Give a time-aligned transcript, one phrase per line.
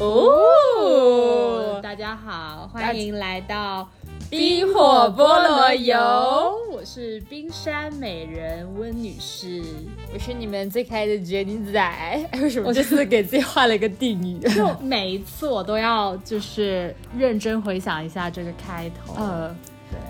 [0.00, 3.86] 哦，大家好，欢迎来到
[4.30, 9.62] 冰火菠萝油，我是冰山美人温女士，
[10.14, 11.78] 我是你们最可爱的杰尼仔。
[11.78, 14.38] 哎为什么我这次给自己画了一个定语？
[14.48, 19.22] 就每一次我都要就是认真回想一下这个开头。
[19.22, 19.54] 呃，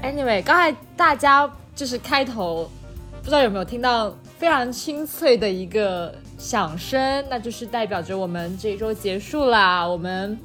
[0.01, 2.71] 对，Anyway，刚才大家就是开头，
[3.19, 6.15] 不知道有没有听到非常清脆的一个。
[6.41, 9.87] 响声，那就是代表着我们这一周结束啦。
[9.87, 10.39] 我们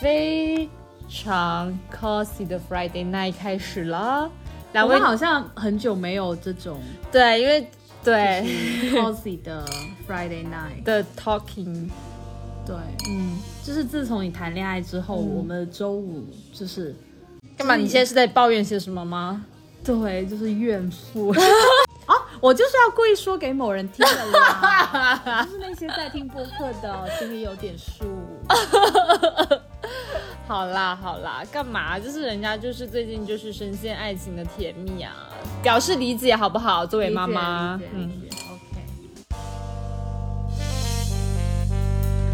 [0.00, 0.68] 非
[1.08, 4.30] 常 cosy 的 Friday night 开始了。
[4.72, 7.68] 两位好像很久没有这种对，因为
[8.04, 8.14] 对
[8.92, 9.66] cosy 的
[10.08, 11.90] Friday night 的 talking，
[12.64, 12.76] 对，
[13.10, 16.94] 嗯，就是自从你谈恋爱之后，我们周五就是
[17.56, 17.74] 干嘛？
[17.74, 19.44] 你现在是在抱怨些什么吗？
[19.82, 21.34] 对，就是怨妇。
[22.40, 28.04] 我就是要故意说给某人听的啦， 就是那些在听播客的心里有点数。
[30.46, 31.98] 好啦好啦，干嘛？
[31.98, 35.12] 就是人家就是最近就是深陷爱情的甜蜜啊，
[35.62, 36.86] 表示理解好不好？
[36.86, 38.10] 作为妈妈，嗯
[38.52, 38.82] ，OK。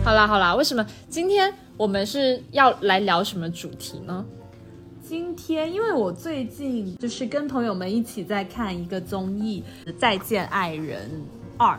[0.04, 4.24] 好啦好啦，为什么今天我们是要来聊什么主题呢？
[5.06, 9.62] 今天，因为我最近就是跟朋友们一起在看一个综艺
[9.98, 11.10] 《再见爱人
[11.58, 11.74] 二》。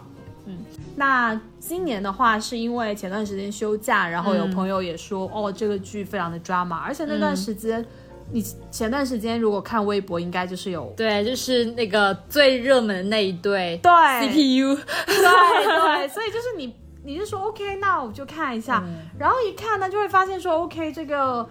[0.45, 0.59] 嗯，
[0.95, 7.83] 那今年的话，是因为前段时间休假，然后有朋友也说，哦，这个剧非常的抓马，而且那段时间，
[8.31, 13.91] 你前段时间如果看微博，应该就是有对，就是那个最热门的那一对对
[14.29, 18.83] CPU，对对，所以就是你 你是说 OK，那我就看一下，
[19.17, 21.49] 然后一看呢，就会发现说 OK，这个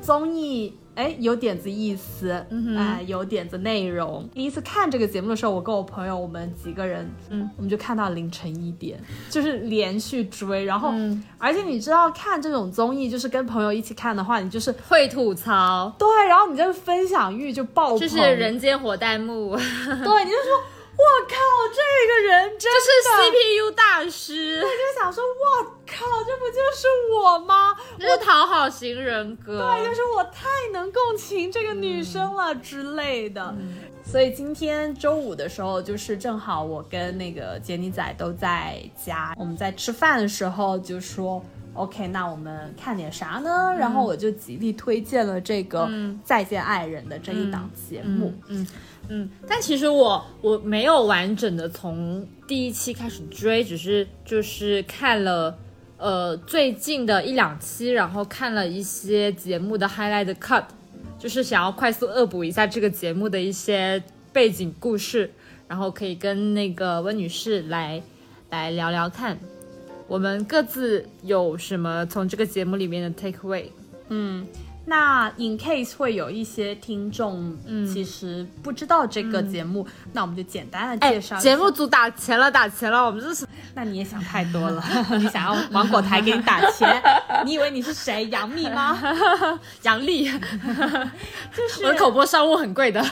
[0.00, 0.74] 综艺。
[0.94, 2.30] 哎，有点子意思，
[2.76, 4.28] 哎，有点子内容。
[4.32, 8.98] 第一次看这个节目的时候，我跟我朋友，我们几个人，嗯，我们就看到凌晨一点，
[9.30, 10.64] 就是连续追。
[10.64, 10.92] 然后，
[11.38, 20.73] 而且你知道，看这种综艺，就是跟朋友一起看的话，你就是会吐槽，对，然后你这个分享欲就爆棚，就是人间火弹幕，对，你就说。
[21.04, 21.36] 我靠，
[21.72, 22.86] 这个人真的是
[23.30, 24.60] CPU 大师。
[24.62, 27.74] 我就想说，我靠，这不就是我吗？
[28.00, 33.54] 我讨好型人格，对，就是我太能共情这个女生了之类的。
[34.04, 41.42] 所以今天周五的时候，就是正好我跟那个杰尼仔都在家，我们在吃饭的时候就说
[41.74, 43.74] ，OK，那我们看点啥呢？
[43.78, 45.86] 然后我就极力推荐了这个
[46.24, 48.60] 《再见爱人》的这一档节目，嗯。
[48.60, 48.66] 嗯，
[49.08, 55.56] 嗯但其实我我没有完整的从第一期开始追，只是就是看了
[55.98, 60.64] 呃最近的一两期，然后看了一些节目的 highlight cut，
[61.18, 65.30] 就是想要快速恶补一下这个节目的一些背景故事，
[65.68, 68.02] 然后可以跟那个温女士来
[68.50, 69.38] 来聊聊看，
[70.08, 73.66] 我们各自有什么从这个节目里面的 take away，
[74.08, 74.46] 嗯。
[74.86, 81.36] 那 in case 会有一些听众，嗯，其实不知道这个节目，那我们就简单的介绍。
[81.38, 83.46] 节目组打钱了，打钱了，我们这是。
[83.74, 84.84] 那你也想太多了，
[85.18, 87.02] 你想要芒果台给你打钱？
[87.44, 88.26] 你以为你是谁？
[88.28, 88.98] 杨幂吗？
[89.82, 93.02] 杨丽，就是我的口播商务很贵的，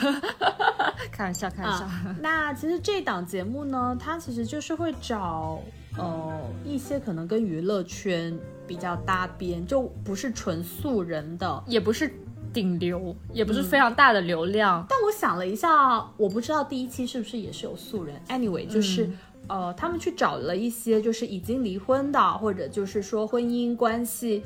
[1.11, 1.89] 开玩笑，开玩笑。
[2.21, 5.59] 那其实这档节目呢，它其实就是会找。
[5.99, 12.11] 呃，一些可能跟娱乐圈比较搭边，就不是纯素人的，也不是
[12.51, 14.87] 顶流，也不是非常大的流量。
[14.89, 18.19] 但我想了一下，我不知道第一期是不是也是有素人。
[18.29, 19.11] Anyway，就是
[19.49, 24.43] 呃，他们去找了一些就是已经离婚的，或者就是说婚姻关系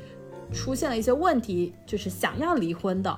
[0.51, 3.17] 出现了一些问题，就是想要离婚的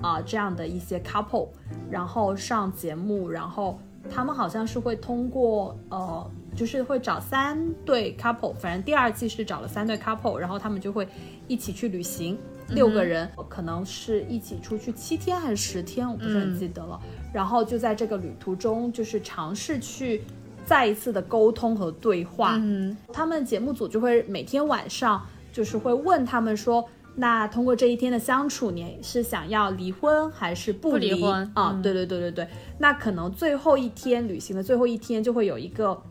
[0.00, 1.48] 啊这样的一些 couple，
[1.90, 6.30] 然后上节目，然后他们好像是会通过呃。
[6.56, 11.06] 就是会找三对 couple，反正第二季是找了三对 couple，然后他们就会
[11.46, 12.38] 一起去旅行，
[12.70, 16.98] 六个人可能是一起出去七天还是十天，我不是很记得了。
[17.32, 20.22] 然后就在这个旅途中，就是尝试去
[20.64, 22.56] 再一次的沟通和对话。
[22.56, 26.82] 嗯，他们节目组就会每天晚上就是会问他们说，
[27.14, 31.78] 那通过这一天的相处，你是想要离婚还是不离婚啊？
[31.82, 32.48] 对对对对对，
[32.78, 36.02] 那可能最后一天旅行的最后一天就会有一个。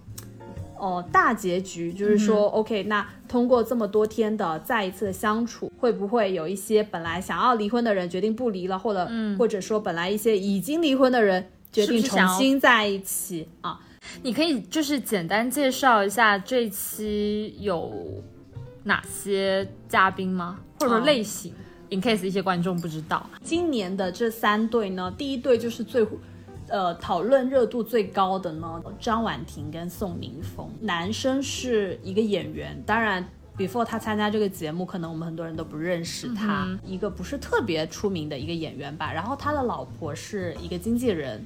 [0.77, 13.79] 哦，大结局就是说，OK，那通过这么多天的再一次的相处，会不会有一些本来想要离婚的人决定不离了，或者，嗯或者说本来一些已经离婚的人决定重新在一起啊？
[14.21, 17.91] 你可以就是简单介绍一下这期有
[18.83, 20.59] 哪些嘉宾吗？
[20.79, 21.53] 或者说类型
[21.89, 26.05] ？In case 一些观众不知道，今年的这三对呢，第一对就是最。
[26.67, 30.67] 呃，讨论热度最高的呢，张婉婷跟宋宁峰。
[30.81, 33.23] 男生是一个演员，当然
[33.57, 39.13] before 他参加这个节目，可能我们很多人都不认识他，一个不是特别出名的一个演员吧。
[39.13, 41.45] 然后他的老婆是一个经纪人，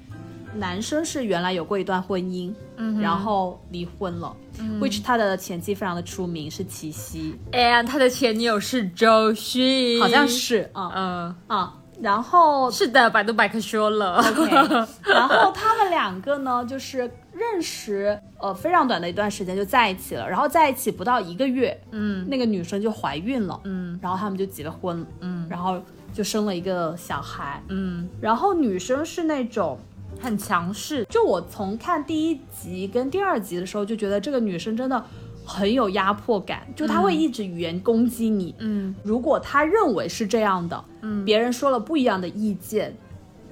[0.55, 2.53] 男生是原来有过一段婚姻，
[3.01, 4.35] 然后离婚了。
[4.79, 11.75] which 他的前妻非常的出名，是齐溪，哎，他的前女友是周迅，好像是啊，嗯啊。
[12.01, 14.17] 然后是的，百度百科说了。
[14.17, 14.51] OK，
[15.05, 16.99] 然后他们两个呢，就是
[17.33, 25.81] 认识呃非常短的一段时间就在一起了，然后在一起不到一个月，嗯那个女生就怀孕了，嗯然后他们就结了婚，嗯然后
[26.13, 29.77] 就生了一个小孩，嗯，然后女生是那种。
[30.19, 35.01] 很强势，就我从看第一集跟第二集的时候，就觉得这个女生真的
[35.49, 38.53] 很有压迫感，就他会一直语言攻击你。
[38.59, 42.95] 嗯如果他认为是这样的，嗯，别人说了不一样的意见，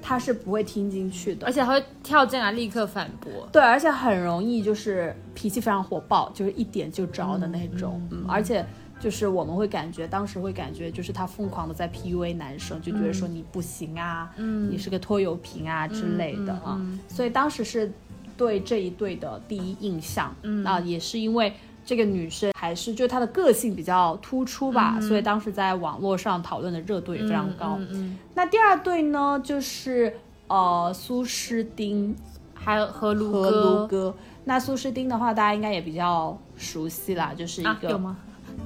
[0.00, 1.52] 他是不会听进去的而。
[1.52, 3.48] 且还会跳进来立刻反驳。
[3.50, 8.00] 对，而且很容易就是脾气非常火爆，就是一点就着的那种。
[8.12, 8.64] 嗯而且
[9.00, 16.76] 就是我们会感觉，当时会感觉就是他疯狂的在 PUA 男生，就觉得说你不行啊，嗯你是个拖油瓶啊之类的啊。
[16.78, 17.92] 嗯所以当时是
[18.36, 21.52] 对这一对的第一印象，嗯啊，也是因为。
[21.88, 27.76] 这个女生还是就她的个性比较突出吧，所以当时在网络上讨论的热度也非常高。
[27.78, 30.14] 嗯嗯，那第二对呢，就是
[30.48, 32.14] 呃苏诗丁
[32.52, 34.14] 还有和卢和哥卢哥。
[34.44, 38.16] 那苏诗丁的话，大家应该也比较熟悉啦，就是一个、啊有吗？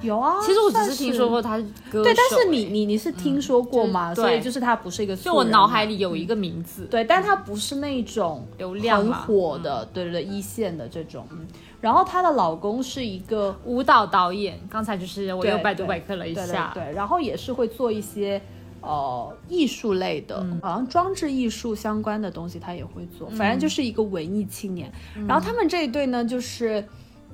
[0.00, 4.12] 有啊，其实我只算是听说过他是歌手，对，但是你欸你你是听说过吗？
[4.12, 11.24] 嗯所以就是他不是一个素就我脑海里有一个名字，对，但他不是那种很流量很火的，对对对，一线的这种。
[11.30, 11.46] 嗯，
[11.82, 14.58] 然后她的老公是一个舞蹈导演。
[14.70, 18.40] 刚才就是我对又百度百科了一对下，对对，然后也是会做一些
[18.80, 20.58] 呃艺术类的，嗯。
[20.62, 24.90] 好像装置艺术相关的东西他也会做，反正就是一个文艺青年。
[25.16, 25.26] 嗯。
[25.26, 26.82] 然后他们这一对呢，就是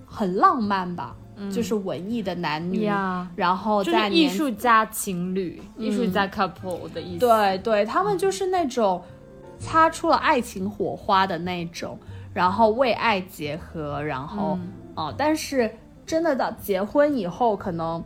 [0.05, 1.15] 很浪漫吧，
[1.53, 7.21] 就是文艺的男女，嗯呀然后就在艺术家情侣、艺术家 couple 的意思。
[7.21, 9.03] 对对，他们就是那种
[9.59, 11.99] 擦出了爱情火花的那种，
[12.35, 14.59] 然后为爱结合，然后
[14.95, 15.71] 哦、但是
[16.05, 18.03] 真的到结婚以后，可能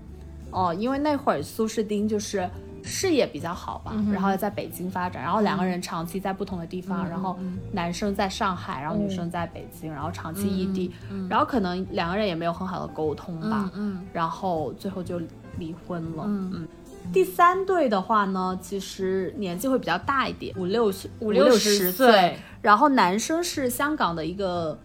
[0.51, 2.49] 哦、因为那会儿苏士丁就是。
[2.85, 7.39] 事业比较好吧，然后在北京发展，然后两个人长期在不同的地方，然后
[7.71, 10.91] 男生在上海，然后女生在北京，然后长期异地，
[11.31, 14.05] 然后可能两个人也没有很好的沟通吧，嗯。
[14.13, 15.21] 然后最后就
[15.59, 16.25] 离婚了。
[16.27, 16.51] 嗯。
[16.53, 16.69] 嗯，
[17.13, 24.79] 第三对的话呢，其实年纪会比较大一点，五六十五六十十岁，然后男生是香港的一个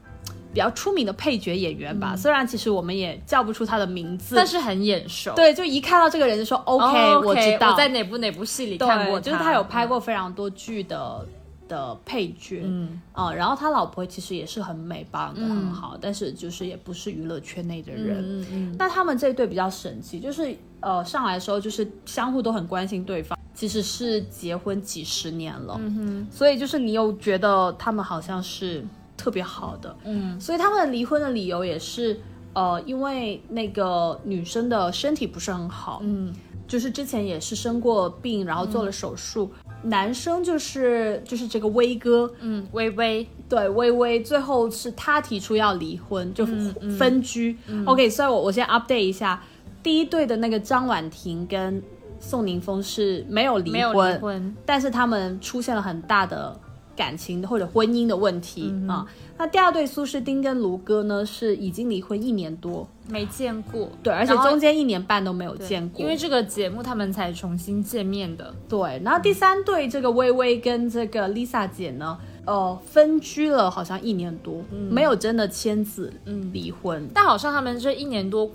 [0.54, 5.34] 比较出名的配角演员吧，虽然其实我们也叫不出他的名字，嗯但是很眼熟。
[5.36, 11.25] 对，就一看到这个人就说 OK，, 哦我知道，我在哪部哪部戏里看过就是他有拍过非常多剧的。
[11.68, 13.02] 的配角，嗯。
[13.14, 26.28] 啊、然后他老婆其实也是很美，保养的很好，但是就是也不是娱乐圈内的人，嗯嗯那他们这一对比较神奇，就是呃上来的时候就是相互都很关心对方，其实是结婚几十年了，嗯哼。
[26.31, 28.86] 所以就是你又觉得他们好像是
[29.16, 30.40] 特别好的，嗯。
[30.40, 32.19] 所以他们离婚的理由也是
[32.54, 36.34] 呃因为那个女生的身体不是很好，嗯。
[36.68, 39.50] 就是之前也是生过病，然后做了手术。
[39.83, 43.27] 男生就是就是这个威哥，嗯，微微。
[43.50, 46.45] 对微微，最后是他提出要离婚，就
[46.81, 47.57] 嗯分居。
[47.85, 49.42] OK，所以我我先 update 一下，
[49.81, 51.81] 第一对的那个张婉婷跟
[52.19, 53.71] 宋宁峰是没有离
[54.19, 56.59] 婚，但是他们出现了很大的
[56.97, 63.87] 感情或者婚姻的问题嗯啊、那第二对苏诗丁跟卢哥呢是已经离婚一年多，没见过。
[64.01, 68.54] 对，而且中间一年半都没有见过，因为这个节目他们才重新见面的。
[68.68, 76.11] 对，然后第三对这个微微跟这个 Lisa 姐呢，呃，分居了好像一年多，没有真的签字
[76.51, 77.07] 离婚。
[77.13, 78.49] 但好像他们这一年多，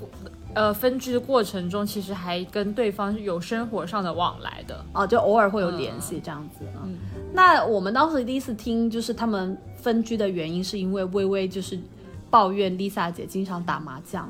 [0.55, 4.85] 呃，分居的过程中，其实还跟对方有生活上的往来的。
[4.93, 6.99] 哦，就偶尔会有联系这样子嗯。
[7.33, 11.79] 那我们当时第一次听，就是他们分居的原因，是因为微微就是
[12.31, 14.29] 抱怨 Lisa 姐经常打麻将。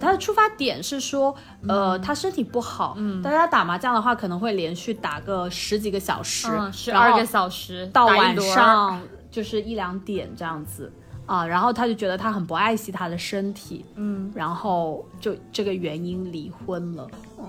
[0.00, 1.34] 她的出发点是说，
[1.68, 8.98] 呃，她身体不好，嗯，但是她打麻将的话，可能会连续打个十几个小时，嗯，十二个小时到晚上
[9.30, 10.90] 就是一两点这样子
[11.32, 17.08] 啊，然后他就觉得他很不爱惜他的身体，嗯，然后就这个原因离婚了。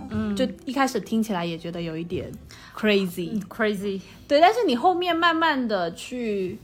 [0.10, 2.32] 嗯就一开始听起来也觉得有一点
[2.76, 4.00] crazy，、crazy。
[4.28, 6.58] 对，但是你后面慢慢的去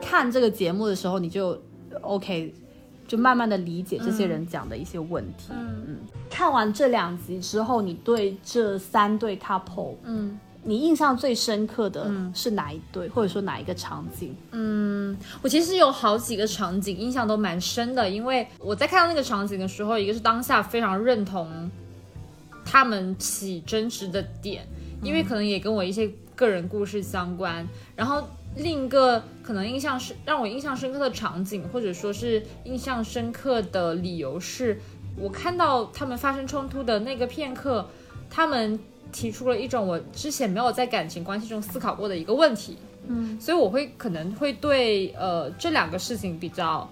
[0.00, 1.56] 看这个节目的时候，你就
[2.00, 2.52] OK，
[3.06, 5.52] 就慢慢的理解这些人讲的一些问题。
[5.52, 5.98] 嗯
[6.28, 14.34] 看完这两集之后，你对这三对 couple，嗯，你印象最深刻的是哪一对，或者说哪一个场景？
[14.52, 21.70] 嗯我其实有好几个场景印象都蛮深的，因为我在看到那个场景的时候，一个是当下非常认同
[22.64, 24.66] 他们起争执的点，
[25.02, 27.66] 因为可能也跟我一些个人故事相关。
[27.94, 34.80] 然后另一个可能印象是让我印象深刻的场景，或者说是印象深刻的理由是，
[35.16, 37.88] 我看到他们发生冲突的那个片刻，
[38.30, 38.80] 他们
[39.14, 42.76] 提出了一种我之前没有在感情关系中思考过的一个问题。
[43.06, 46.90] 嗯，所以我会可能会对呃这两个事情比较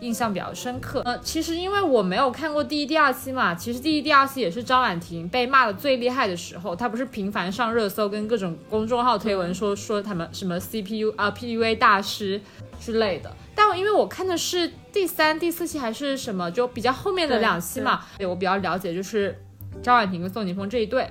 [0.00, 1.00] 印象比较深刻。
[1.04, 12.40] 呃，其实因为我没有看过第一、第二期嘛，其实第一、第二期也是张婉婷被骂的最厉害的时候，她不是频繁上热搜，跟各种公众号推文说说他们什么 CPU 啊、PUA 大师
[12.80, 13.34] 之类的。
[13.54, 19.40] 但我因为我看的是第三、第四期还是什么，就比较后面的两期嘛，对我比较了解就是
[19.80, 21.08] 张婉婷跟宋宁峰这一对。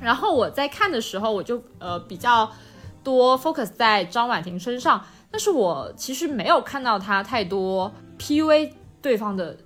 [0.00, 2.50] 然后我在看的时候，我就呃比较。
[3.04, 8.70] 多 focus 在张婉婷身上，但是我其实没有看到她太多 PUA
[9.00, 9.56] 对方的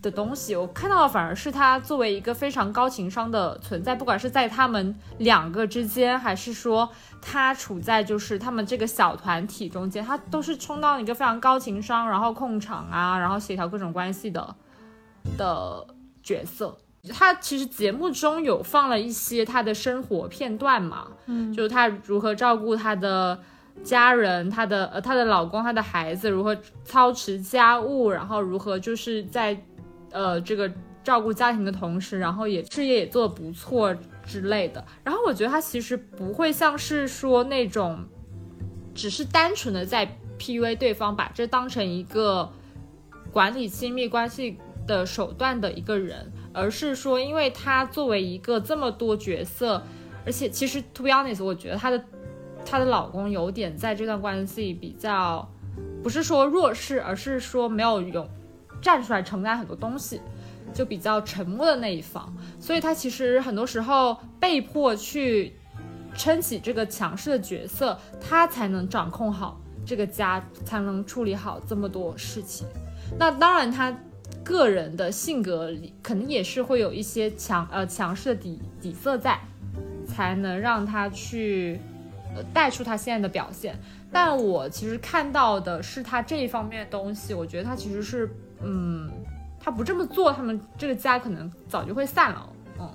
[0.00, 6.88] 的东西，我看到的反而是她作为一个非常高情商的存在，不管是在他们两个之间，还是说
[7.20, 14.54] 她处在就是他们这个小团体中间，她都是充当一个非常高情商，然后控场啊，然后协调各种关系的
[15.36, 15.84] 的
[16.22, 16.78] 角色。
[17.12, 23.38] 他其实节目中有放了一些他的生活片段嘛，嗯，就是他如何照顾他的
[23.82, 29.54] 家人，他的呃他的老公，他的孩子，如何操持家务，然后如何就是在
[30.12, 30.70] 呃这个
[31.02, 33.94] 照顾家庭的同时，然后也事业也做得不错
[34.24, 34.82] 之类的。
[35.02, 38.02] 然后我觉得他其实不会像是说那种
[38.94, 42.50] 只是单纯的在 PUA 对方，把这当成一个
[43.30, 44.56] 管理亲密关系
[44.86, 46.32] 的手段的一个人。
[46.54, 49.82] 而是说，因为她作为一个这么多角色，
[50.24, 52.02] 而且其实 to be honest，我觉得她的
[52.64, 55.46] 她的老公有点在这段关系比较，
[56.02, 58.26] 不是说弱势，而是说没有勇
[58.80, 60.20] 站出来承担很多东西，
[60.72, 62.32] 就比较沉默的那一方。
[62.60, 65.56] 所以她其实很多时候被迫去
[66.16, 72.64] 撑起这个强势的角色，她才能掌控好这个家，才能处理好这么多事情。
[73.18, 73.92] 那当然她。
[74.44, 79.40] 个人的性格里，肯定也是会有一些强呃强势的底底色在，
[80.06, 81.80] 才能让他去
[82.36, 83.74] 呃带出他现在的表现。
[84.12, 88.30] 但我其实看到的是他这一方面的东西，我觉得他其实是
[88.62, 89.10] 嗯，
[89.58, 92.48] 他不这么做，他们这个家可能早就会散了，
[92.78, 92.88] 嗯，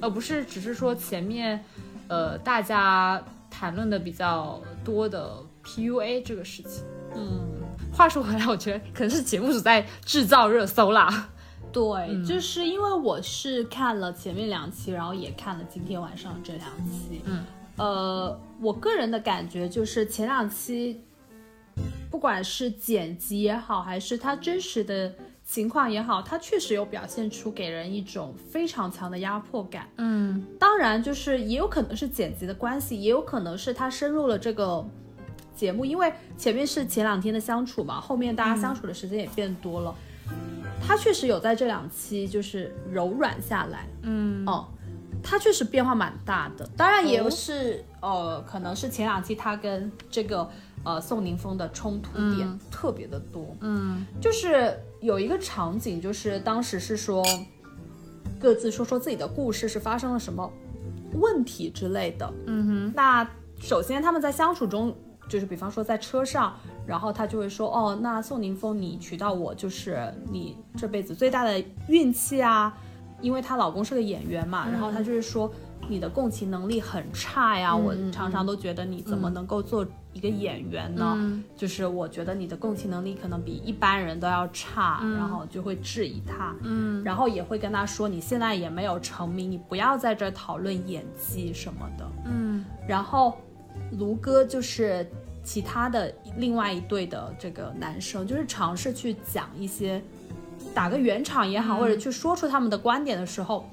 [0.00, 1.62] 而不是只是说前面
[2.08, 6.82] 呃大家谈论的比较多的 PUA 这个事情，
[7.14, 7.55] 嗯。
[7.96, 11.30] 话说回来，我觉得可能是节目组在制造热搜啦。
[11.72, 17.22] 对，就是因为我是看了前面两期，然后也看了今天晚上这两期。
[17.24, 17.44] 嗯，
[17.76, 21.00] 呃，我个人的感觉就是前两期，
[22.10, 29.88] 不管是剪辑也好，还是它真实的情况也好，它确实有表现出给人一种非常强的压迫感。
[29.96, 34.86] 嗯，当然，就是也有可能是剪辑的关系，也有可能是它深入了这个。
[35.56, 39.94] 节目，因为前面是前两天的相处嘛，后面大家相处的时间也变多了，
[40.86, 44.46] 他确实有在这两期就是柔软下来，嗯。
[44.46, 44.68] 哦，
[45.22, 50.48] 他确实变化蛮大的，当然也是呃，可能是前两期他跟这个
[50.84, 57.24] 呃宋宁峰的冲突点特别的多，嗯，就是有一个场景，就是当时是说
[58.38, 60.48] 各自说说自己的故事是发生了什么
[61.14, 64.94] 问题之类的，嗯哼，那首先他们在相处中。
[65.28, 66.54] 就是比方说在车上，
[66.86, 72.72] 然后他就会说，哦，那宋宁峰，你娶到我就是你这辈子最大的运气啊，
[73.20, 75.50] 因为她老公是个演员嘛，然后她就是说
[75.88, 81.42] 你的共情能力很差呀，我常常都觉得你怎么能够做一个演员呢？
[81.56, 93.36] 就是我觉得你的共情能力可能比一般人都要差，然后就会质疑他，嗯，然后也会跟他说你现在也没有成名，你不要在这讨论演技什么的，嗯，然后。
[93.98, 95.08] 卢哥就是
[95.44, 100.02] 其他的另外一对的这个男生，就是尝试去讲一些
[100.74, 103.64] 打个圆场也好，或者去说出他们的观点的时候，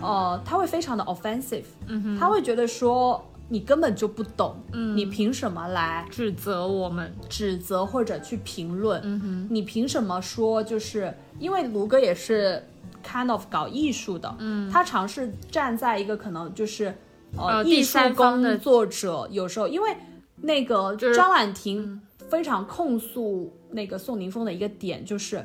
[0.00, 12.64] 呃，他会非常的 offensive，嗯他会觉得说你根本就不懂，嗯，你凭什么来指责我们，指责或者去评论，嗯哼，你凭什么说就是因为卢哥也是
[13.04, 16.94] kind of 搞艺术的，嗯，他尝试站在一个可能就是。
[17.36, 19.96] 呃，艺术工作者有时候，因为
[20.36, 25.44] 那个张婉婷非常控诉那个宋宁峰的一个点，就是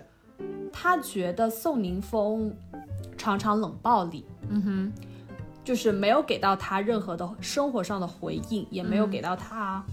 [0.71, 2.53] 他觉得宋宁峰
[3.17, 4.25] 常常冷暴力。
[4.49, 4.93] 嗯哼，
[5.63, 9.83] 就是没有给到他任何的生活上的回应，也没有给到他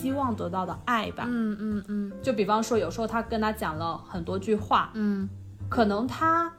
[0.00, 1.24] 希望得到的爱吧。
[1.28, 5.28] 嗯嗯嗯就比方说，有时候他跟他讲了很多句话，嗯
[5.68, 6.52] 可能他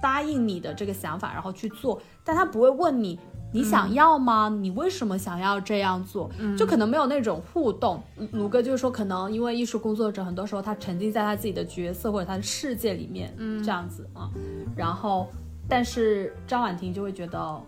[0.00, 3.18] 答应你的这个想法，然后去做，但他不会问你。
[3.52, 4.48] 你想要吗？
[4.48, 6.30] 你为什么想要这样做？
[6.56, 8.02] 就可能没有那种互动。
[8.32, 14.30] 卢哥就是说，可能因为艺术工作者很多时候他沉浸在他自己的角色或者他的世界里面，这样子啊。
[14.74, 15.28] 然后，
[15.68, 17.60] 但是张婉婷就会觉得，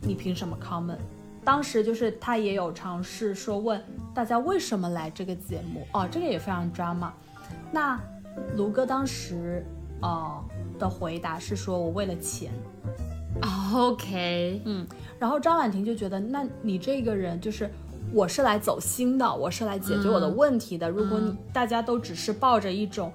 [0.00, 0.98] 你凭什么 comment？
[1.44, 3.82] 当时就是他也有尝试说问
[4.14, 7.10] 大家为什么来这个节目哦，这个也非常 drama。
[7.72, 7.98] 那
[8.54, 9.64] 卢哥当时
[10.02, 10.44] 呃
[10.78, 12.52] 的回答是说我为了钱，
[13.74, 14.86] ，OK，嗯，
[15.18, 17.70] 然后张婉婷就觉得，那你这个人就是
[18.12, 20.88] 我是来走心的，我是来解决我的问题的。
[20.88, 23.12] 如果你大家都只是抱着一种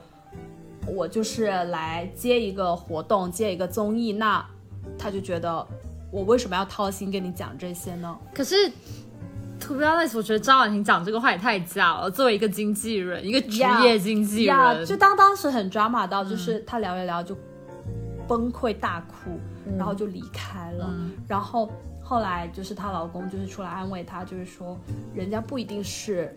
[0.88, 4.46] 我就是来接一个活动、接一个综艺，那
[4.98, 5.66] 他就觉得
[6.12, 8.18] 我为什么要掏心跟你讲这些呢？
[8.34, 8.72] 可是。
[9.60, 12.12] To be honest，我觉得张婉婷讲这个话也太假了。
[12.12, 17.34] 作为一个经纪人，一个职业经纪人呀就当当时很 drama 到，就是他聊一聊就
[18.28, 19.40] 崩溃大哭，
[19.78, 20.94] 然后就离开了。
[21.28, 24.78] 然后后来就是她老公就是出来安慰她，就是说
[25.14, 26.36] 人家不一定是，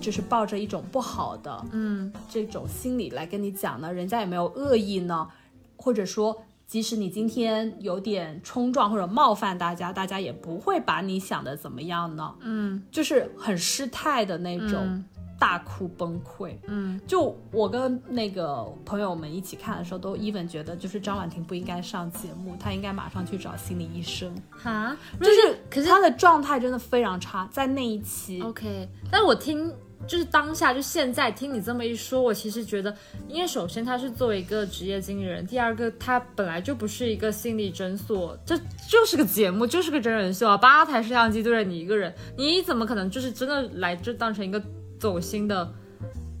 [0.00, 5.28] 就是抱着一种不好的嗯这种心理来跟你讲呢，人家也没有恶意呢，
[5.76, 6.36] 或者说。
[6.66, 12.34] 即使你今天有点冲撞或者冒犯大家，大家也不会把你想的怎么样呢？
[12.40, 15.04] 嗯就是很失态的那种嗯
[15.38, 16.56] 大哭崩溃。
[16.66, 24.34] 嗯就我跟那个朋友们一起看的时候，都 even 觉得，就是张婉婷不应该上节目，她应该马上去找心理医生。
[24.50, 28.40] 哈，就是，可是她的状态真的非常差，在那一期。
[28.42, 29.72] OK，但是我听
[30.06, 32.94] 就是当下就现在听你这么一说，我其实觉得，
[33.26, 38.56] 因为首先他是作为一个职业经理人，第二个他本来就不是一个心理诊所，这
[38.88, 44.62] 就是个节目，就是个真人秀啊，八台摄像机对着你一个人，你怎么可能就是真的来这当成一个
[45.04, 45.70] 走心的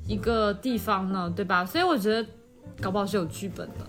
[0.06, 1.30] 一个地方呢？
[1.36, 1.66] 对吧？
[1.66, 2.26] 所以我觉得
[2.80, 3.84] 搞不好是有剧本的。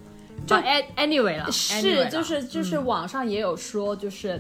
[0.46, 4.38] 就 an- anyway 了，是就是就是网上也有说，就是、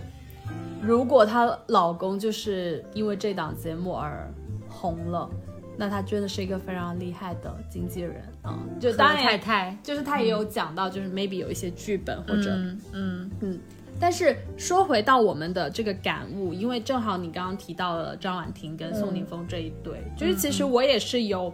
[0.81, 4.29] 如果她老公就是因为这档节目而
[4.67, 5.29] 红了，
[5.77, 13.59] 那他真的是一个非常厉害的经纪人啊、就当然太太，就是他也有讲到，就是 maybe 有一些剧本或者嗯嗯
[13.99, 21.53] 但是说回到我们的这个感悟，因为正好你刚刚提到了张婉婷跟宋宁峰这一对，就是其实我也是有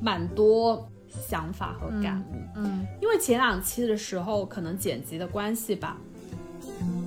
[0.00, 2.34] 蛮多想法和感悟。
[2.56, 2.86] 嗯。
[3.00, 5.96] 因为前两期的时候，可能剪辑的关系吧，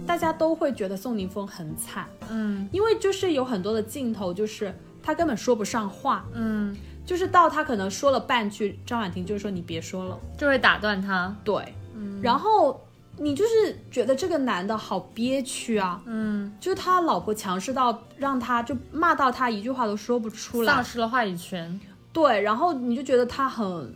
[0.07, 2.67] 大家都会觉得宋宁峰很惨，嗯。
[2.71, 11.35] 因为就是有很多的镜头，就是他根本说不上话，嗯，就是到他可能说了半句，张婉婷就说你别说了，就会打断他。
[11.43, 12.21] 对，嗯。
[12.21, 12.79] 然后
[13.21, 20.73] 你就是觉得这个男的好憋屈啊，嗯，就是他老婆强势到让他就骂到他一句话都说不出来。
[20.73, 21.79] 丧，失了话语权。
[22.11, 23.95] 对，然后你就觉得他很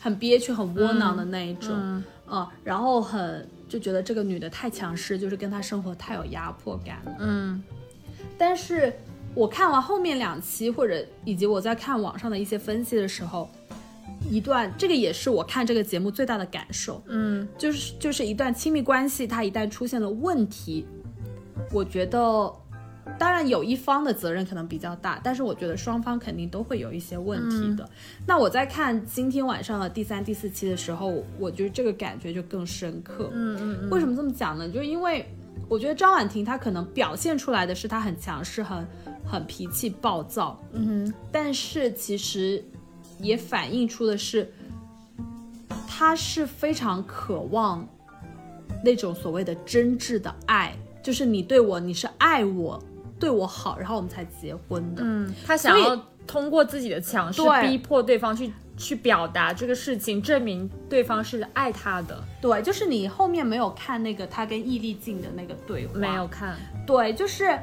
[0.00, 2.04] 很憋屈、很窝囊的那一种，嗯。
[2.32, 7.16] 嗯然后很就觉得这个女的太强势，就是跟他生活太有压迫感了。
[7.18, 7.60] 嗯。
[8.38, 8.96] 但是
[9.34, 13.50] 我看完后面两期，或者以及我在看网上的一些分析的时候，
[14.30, 20.86] 一段这个也是我看这个节目最大的感受，嗯就是就是一段亲密关系，它一旦出现了问题，
[21.72, 22.52] 我觉得。
[23.18, 27.86] 当然，有一方的责任可能比较大，但是我觉得双方肯定都会有一些问题的。
[28.24, 33.28] 那我在看今天晚上的第三、第四期的时候，我觉得这个感觉就更深刻。
[33.32, 34.68] 嗯嗯为什么这么讲呢？
[34.68, 35.26] 就是因为
[35.68, 38.86] 我觉得张婉婷她可能表现出来的是她很强势、很
[39.26, 42.62] 很脾气暴躁，嗯但是其实
[43.20, 44.52] 也反映出的是，
[45.86, 47.86] 他是非常渴望
[48.84, 52.82] 那种所谓的真挚的爱，就是你对我，你是爱我，
[53.18, 55.02] 对我好，然后我们才结婚的。
[55.04, 62.24] 嗯，他想要通过自己的强势逼迫对方去去表达这个事情，证明对方是爱他的。
[62.40, 66.56] 对，就是你后面没有看那个他跟易立竞的那个对话，没有看，
[66.86, 67.58] 对，就是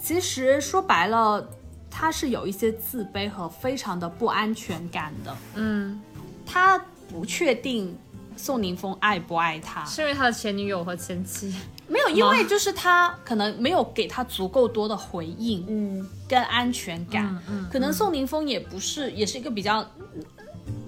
[0.00, 1.46] 其实说白了，
[1.94, 5.36] 他是有一些自卑和非常的不安全感的。
[5.54, 6.00] 嗯，
[6.46, 6.78] 他
[7.08, 7.96] 不确定
[8.36, 11.54] 宋宁峰爱不爱他，是因为他的前女友和前妻。
[11.86, 16.08] 没有，因为就是他可能没有给他足够多的回应嗯。
[16.26, 17.26] 跟安全感。
[17.26, 19.86] 嗯嗯可能宋宁峰也不是，也是一个比较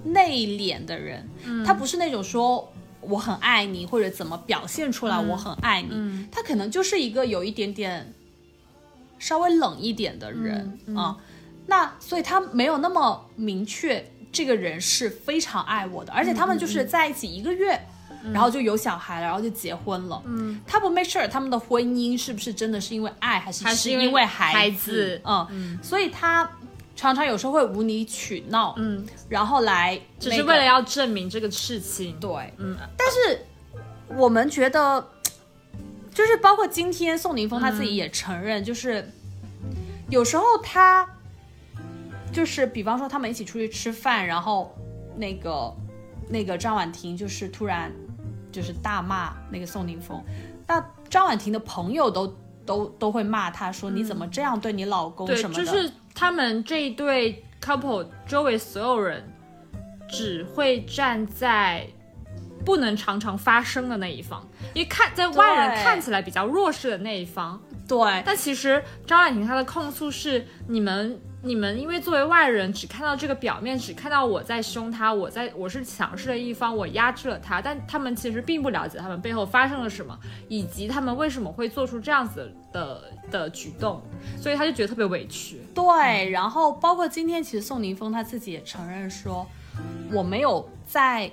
[0.02, 1.62] 内敛的人，嗯。
[1.62, 6.26] 他不是那种说我很爱你或者怎么表现出来我很爱你，嗯。
[6.32, 8.10] 他可能就是一个有一点点
[9.24, 11.16] 稍微冷一点的人嗯啊、
[11.66, 17.80] 那所以他没有那么明确这个人是非常爱我的，而且他们就是在一起一个月。
[18.32, 20.22] 然后就有小孩了，然后就结婚了。
[20.24, 25.20] 嗯，他不 make sure 他们的婚姻是不是真的是因为爱，还是还是因为孩子？
[25.26, 26.50] 嗯，所以他
[26.96, 32.18] 常常有时候会无理取闹，嗯，然后来那个只是为了要证明这个事情。
[32.18, 33.44] 对，嗯，但是
[34.16, 35.06] 我们觉得，
[36.14, 39.10] 就是包括今天宋宁峰他自己也承认，就是
[40.08, 41.06] 有时候他
[42.32, 44.74] 就是比方说他们一起出去吃饭，然后
[45.16, 45.74] 那个
[46.28, 47.92] 那个张婉婷就是突然
[48.52, 50.22] 就是大骂那个宋宁峰，
[50.66, 52.32] 那张婉婷的朋友都
[52.64, 59.22] 都都会骂他说你怎么这样对你老公对，什么的，就是他们这一对 couple 周围所有人
[60.08, 61.88] 只会站在
[62.64, 71.20] 不能常常发生的那一方，因为看在外人看起来比较弱势的那一方，对但其实张婉婷她的控诉是你们。
[71.46, 84.02] 你们因为作为外人，只看到这个表面，只看到我在凶他，我在我是强势的一方，我压制了他，但他们其实并不了解他们背后发生了什么，以及他们为什么会做出这样子的的举动，
[84.40, 85.60] 所以他就觉得特别委屈。
[85.74, 89.46] 对，然后包括今天，其实宋宁峰他自己也承认说，
[90.10, 91.30] 我没有在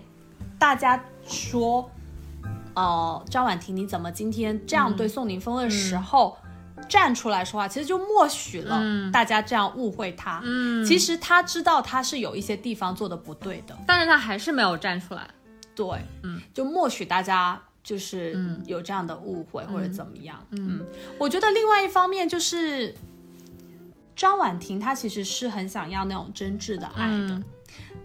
[0.60, 1.90] 大家说，
[2.76, 6.38] 呃，张婉婷你怎么今天这样对宋宁峰的时候。
[6.90, 10.42] 站出来说话，其实就默许了大家这样误会他。
[10.44, 15.30] 嗯，其实他知道他是有一些地方做的不对的，但是他还是没有站出来。
[15.76, 15.88] 对，
[16.24, 20.44] 嗯，就默许大家就是有这样的误会、或者怎么样。
[20.52, 20.84] 嗯，
[21.20, 22.96] 我觉得另外一方面就是
[24.16, 27.36] 张婉婷她其实是很想要那种真挚的爱的。
[27.36, 27.44] 嗯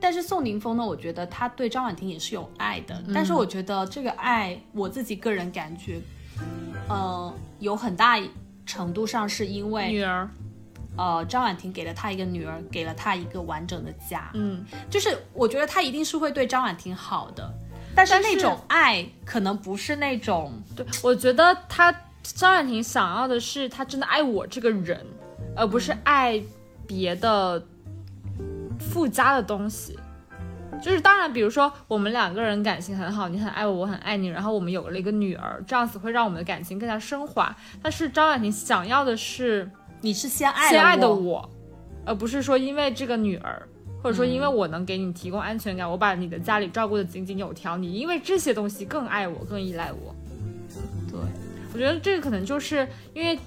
[0.00, 6.00] 但是宋宁峰呢，我觉得他对张婉婷也是有爱的，但是我觉得这个爱，我自己个人感觉，
[6.88, 8.20] 呃，有很大
[8.64, 10.28] 程度上是因为女儿，
[10.96, 17.52] 呃，张婉婷给了他一个女儿，给了他一个完整的家，嗯，就是我觉得他一定是会对张婉婷好的，
[17.94, 25.06] 但是但是那种爱可能不是那种，对，我觉得他张婉婷想要的是他真的爱我这个人，
[25.54, 26.42] 而不是爱
[26.86, 27.64] 别的
[28.78, 29.98] 附加的东西。
[30.82, 37.56] 就是当然，比如说我们两个人感情很好，你很爱我，我很爱你，然后我们有了一个女儿，这样子会让我们的感情更加升华。
[37.82, 39.70] 但是张婉婷想要的是
[40.02, 41.50] 你是先爱先爱的我，我，
[42.04, 43.66] 而不是说因为这个女儿，
[44.02, 50.14] 或者说因为我能给你提供安全感，我把你的家里照顾得井井有条，你因为这些东西更爱我，更依赖我。
[51.10, 51.18] 对，
[51.72, 53.38] 我觉得这个可能就是因为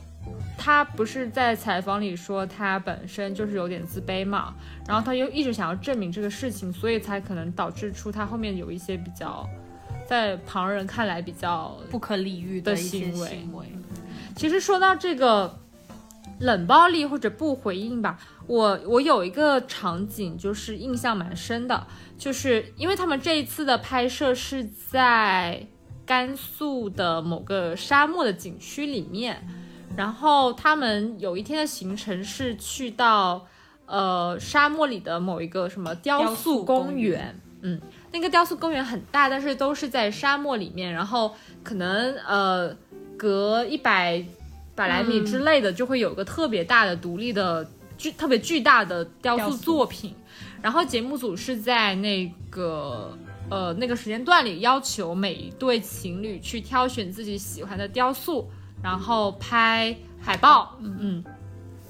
[0.62, 4.54] 他不是在采访里说他本身就是有点自卑嘛，
[4.86, 9.48] 然后他又一直想要证明这个事情，所以才可能导致出他后面有一些比较
[10.06, 13.65] 在旁人看来比较不可理喻的行为行为，
[14.36, 15.58] 其实说到这个
[16.39, 25.65] 冷暴力或者不回应吧，我我有一个场景就是印象蛮深的，就是因为他们这一次的拍摄是在
[26.06, 29.48] 甘肃的某个沙漠的景区里面，
[29.97, 33.45] 然后他们有一天的行程是去到
[33.86, 37.80] 呃沙漠里的某一个什么雕雕塑公园，嗯，
[38.13, 42.75] 那个雕塑公园很大，但是都是在沙漠里面，然后可能呃
[43.17, 44.23] 隔一百
[44.75, 50.15] 百来米之类的，就会有个特别大的独立的巨特别巨大的雕塑作品。
[50.62, 53.17] 然后节目组是在那个
[53.49, 58.49] 呃那个时间段里要求每一对情侣去挑选自己喜欢的雕塑，
[58.84, 60.78] 然后拍海报。
[60.82, 61.24] 嗯，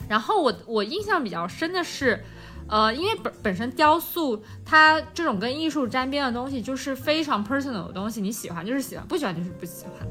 [0.07, 2.23] 然后我我印象比较深的是。
[2.71, 10.07] 呃，因为本本身雕塑它这种跟艺术沾边的东西，就是非常 personal 的东西，你喜欢就是喜欢，不喜欢就是不喜欢。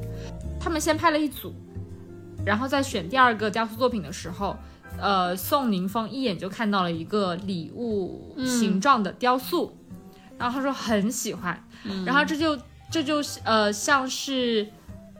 [0.59, 1.55] 他们先拍了一组，
[2.45, 4.57] 然后在选第二个雕塑作品的时候，
[4.99, 9.73] 呃，宋宁峰一眼就看到了一个礼物形状的雕塑，
[10.37, 11.65] 然后他说很喜欢，
[12.05, 12.59] 然后这就
[12.91, 14.67] 这就呃像是，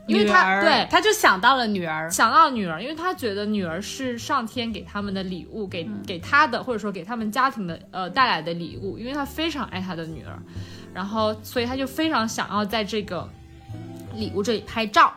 [0.10, 10.38] 因为他对他就想到了女儿，想到女儿，因为他觉得女儿是上天给他们的礼物，给给他的，或者说给他们家庭的呃带来的礼物，因为他非常爱他的女儿，
[10.94, 13.30] 然后所以他就非常想要在这个
[14.16, 15.14] 礼物这里拍照。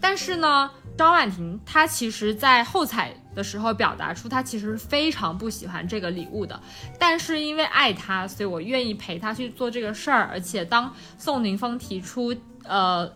[0.00, 6.60] 但是呢，张婉婷她其实在后采的时候表达出她其实非常不喜欢这个礼物的，
[6.98, 10.28] 但是因为爱他，所以我愿意陪他去做这个事儿。
[10.30, 13.08] 而且当宋宁峰提出呃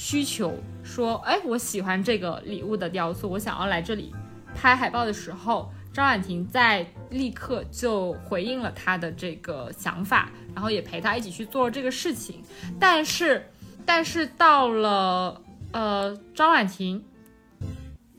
[0.00, 4.14] 需求说，哎，我喜欢这个礼物的雕塑，我想要来这里
[4.54, 12.42] 拍海报的时候，张婉婷在立刻就回应了他的这个想法，然后也陪他一起去做这个事情。
[12.80, 13.46] 但是，
[13.84, 17.04] 但是到了呃张婉婷。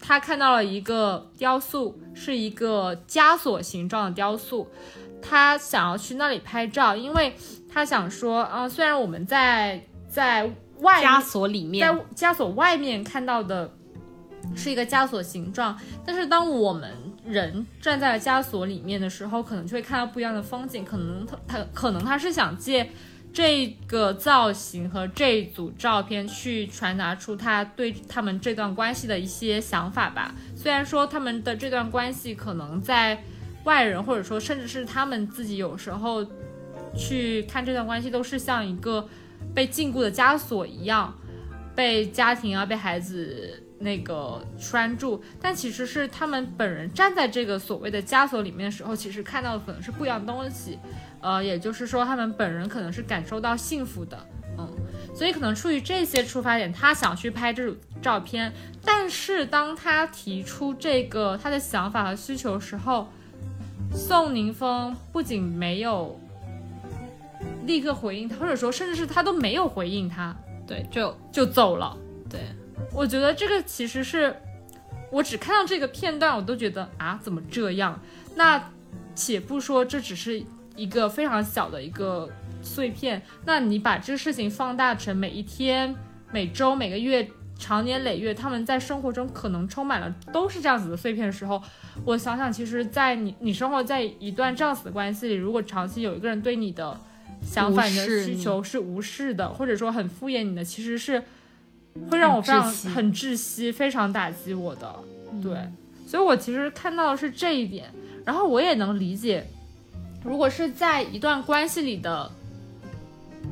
[0.04, 4.68] 她看到了一个雕塑，是一个枷锁形状的雕塑，
[5.22, 7.36] 她想要去那里拍照，因为
[7.72, 13.72] 她想说，嗯、虽然我们在在外枷锁里面，在枷锁外面看到的
[14.56, 16.92] 是一个枷锁形状，但是当我们
[17.26, 20.84] 人站在了枷锁里面的时候，可能就会看到不一样的风景。
[20.84, 22.90] 可能他他可能他是想借
[23.32, 30.36] 这个造型和这组照片去传达出他对他们这段关系的一些想法吧。
[30.56, 33.24] 虽然说他们的这段关系可能在
[33.64, 36.26] 外人或者说甚至是他们自己有时候
[36.98, 39.08] 去看这段关系都是像一个
[39.54, 41.14] 被禁锢的枷锁一样，
[41.76, 43.64] 被家庭啊被孩子。
[43.84, 50.78] 那个拴住，但其实是他们本人站在这个所谓的枷锁里面的时候，其实看到的可能是不一样的东西，
[51.20, 54.24] 呃，也就是说他们本人可能是感受到幸福的，
[54.56, 54.70] 嗯，
[55.16, 58.54] 所以可能出于这些出发点，他想去拍这组照片，
[58.86, 63.10] 但是当他提出这个他的想法和需求时候，
[63.92, 66.20] 宋宁峰不仅没有
[67.66, 70.36] 立刻回应他，或者说甚至是他都没有回应他，
[70.68, 71.98] 对，就就走了，
[72.30, 72.40] 对。
[72.94, 74.36] 我觉得这个其实是
[75.12, 78.00] 我只看到这个片段，我都觉得啊，怎么这样？
[78.36, 78.72] 那
[79.14, 80.44] 且不说这只是
[80.76, 82.30] 一个非常小的一个
[82.62, 85.96] 碎片，那你把这个事情放大成每一天、
[86.32, 91.62] 每周、每个月、长年累月，他们在生活中可能充满了都是这样子的碎片的时候，
[92.04, 96.98] 我想想，其实，在你你生活在一段这样子的关系里，如果长期有一个人对你的
[97.42, 101.24] 想法、你的需求是无视的，或者说很敷衍你的，其实是。
[102.10, 104.96] 会让我非常很窒息，非常打击我的，
[105.44, 105.52] 对，
[106.08, 107.92] 所以我其实看到的是这一点，
[108.24, 109.46] 然后我也能理解，
[110.24, 112.32] 如果是在一段关系里的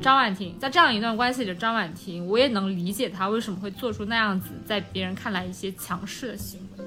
[0.00, 6.84] 张婉婷，在这样一段关系里的张婉婷，我也能理解她为什么会做出那样子在别人看来一些强势的行为。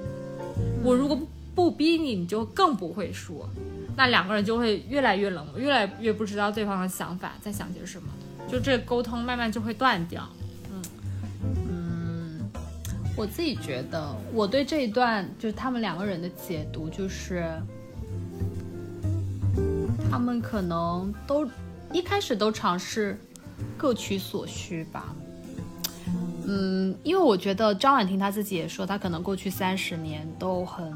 [0.82, 1.16] 我如果
[1.54, 3.48] 不逼你，你就更不会说，
[3.96, 8.08] 那两个人就会越来越冷漠，越来越不知道对方的想法在想些什么，
[8.48, 10.28] 就这沟通慢慢就会断掉。
[10.72, 10.82] 嗯
[11.68, 12.50] 嗯
[13.16, 17.48] 我自己觉得，我对这一段就是他们两个人的解读，就是
[20.10, 21.48] 他们可能都
[21.92, 23.16] 一开始都尝试
[23.76, 25.14] 各取所需吧。
[26.46, 30.92] 嗯，因为我觉得张婉婷她自己也说，她可能过去三十年都很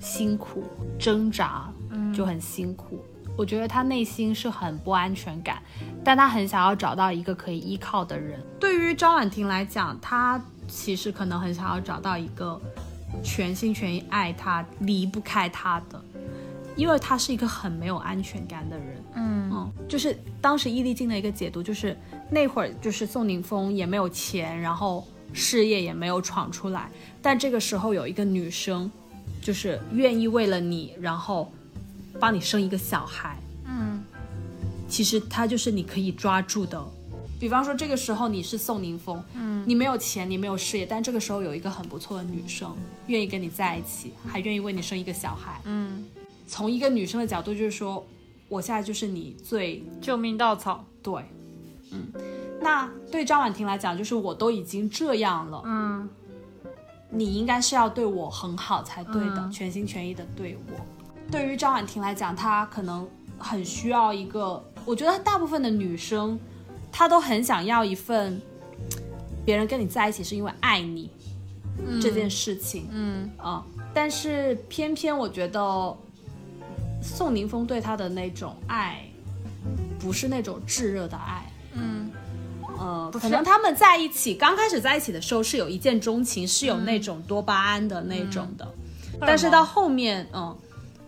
[0.00, 0.64] 辛苦
[0.98, 1.70] 挣扎，
[2.16, 3.04] 就很辛苦。
[3.36, 5.62] 我觉得他内心是很不安全感，
[6.02, 8.40] 但他很想要找到一个可以依靠的人。
[8.58, 10.42] 对于张婉婷来讲，她。
[10.68, 12.60] 其实可能很想要找到一个
[13.22, 16.04] 全心全意爱他、离不开他的，
[16.74, 19.04] 因为他是一个很没有安全感的人。
[19.14, 21.96] 嗯嗯，就是当时易立竞的一个解读，就是
[22.28, 26.90] 那会儿就是宋宁峰也没有钱，然后事业也没有闯出来，
[27.22, 28.90] 但这个时候有一个女生，
[29.40, 31.52] 就是愿意为了你，然后
[32.20, 33.38] 帮你生一个小孩。
[33.66, 34.02] 嗯，
[34.88, 36.82] 其实他就是你可以抓住的。
[37.38, 42.74] 比方说，这个时候你是宋宁峰，嗯，你没有钱，你没有事业，但这个时候有一个很不错的女生
[43.08, 46.06] 愿意跟你在一起，还愿意为你生一个小孩，嗯，
[46.48, 48.06] 从一个女生的角度就是说，
[48.48, 51.22] 我现在就是你最救命稻草，对，
[51.92, 52.06] 嗯，
[52.62, 56.08] 那对张婉婷来讲，就是我都已经这样了，嗯，
[57.10, 60.86] 你应该是要对我很好才对的，全心全意的对我。
[61.30, 63.08] 对于张婉婷来讲，她可能
[63.38, 66.38] 很需要一个，我觉得大部分的女生。
[66.98, 68.40] 她都很想要一份
[69.44, 71.10] 别人跟你在一起是因为爱你
[72.00, 73.62] 这件事情，嗯啊，
[73.92, 75.94] 但是偏偏我觉得
[77.02, 79.04] 宋宁峰对她的那种爱
[79.98, 82.10] 不是那种炙热的爱，嗯
[82.78, 88.66] 呃，可能他们在一起刚开始在一起的时候是有一见钟情，是有那种多巴胺的那种的，
[89.20, 90.56] 但是到后面，嗯，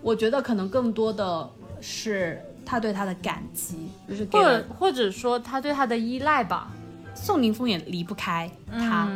[0.09, 2.43] 我觉得可能更多的是。
[2.71, 6.71] 他对他的感激，就是或者或者说他对他的依赖吧。
[7.15, 9.09] 宋宁峰也离不开他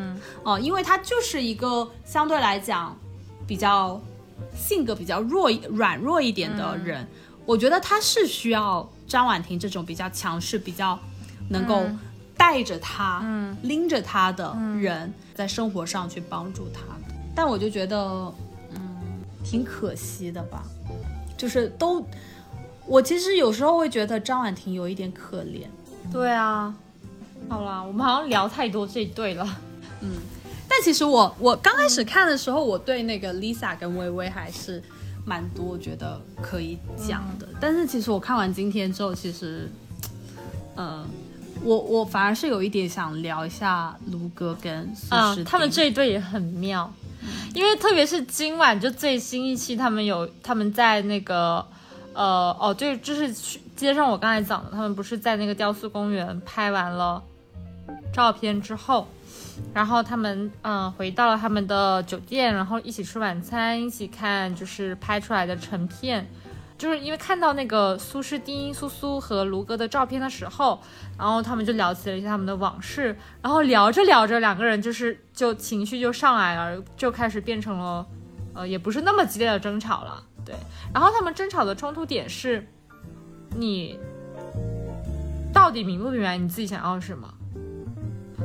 [0.43, 2.97] 哦，因为他就是一个相对来讲
[3.47, 4.01] 比较
[4.57, 7.07] 性格比较弱、软弱一点的人。
[7.45, 10.99] 我觉得他是需要张婉婷这种比较强势、比较
[11.51, 11.85] 能够
[12.35, 13.23] 带着他、
[13.63, 16.81] 拎着他的人，在生活上去帮助他。
[17.37, 18.35] 但我就觉得，嗯，
[19.45, 20.65] 挺可惜的吧，
[21.37, 22.05] 就是都。
[22.85, 25.67] 我其实有时候会觉得张婉婷有一点可怜。
[26.11, 26.75] 对啊，
[27.49, 29.47] 好啦，我们好像聊太多这一对了。
[30.01, 30.11] 嗯，
[30.69, 34.83] 但其实我我刚开始看的时候，我对那个 Lisa 跟微微还是
[35.25, 37.49] 蛮多觉得可以讲的。
[37.61, 39.71] 但是其实我看完今天之后，其实，
[40.77, 41.07] 嗯，
[41.63, 46.93] 我我反而是有一点想聊一下卢哥跟苏诗他们这一对也很妙，
[47.55, 51.67] 因为特别是今晚就最新一期，他们有他们在那个。
[52.15, 57.23] 呃哦，对，就是去接上我刚才讲的，他们不是在那个雕塑公园拍完了
[58.13, 59.09] 照片之后，
[59.73, 66.29] 然后他们嗯、回到了他们的酒店，然后一起吃晚餐，一起看就是拍出来的成片。
[66.83, 70.83] 就是因为看到那个苏诗丁、苏苏和卢哥的照片的时候，
[71.17, 78.05] 然后他们就聊起了一些他们的往事，然后聊着聊着，两个人就是就情绪就上来了，就开始变成了，
[78.53, 80.57] 呃，也不是那么激烈的争吵了，对。
[80.93, 82.67] 然后他们争吵的冲突点是，
[83.55, 83.97] 你
[85.55, 87.33] 到底明不明白你自己想要什么？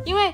[0.06, 0.32] 因为，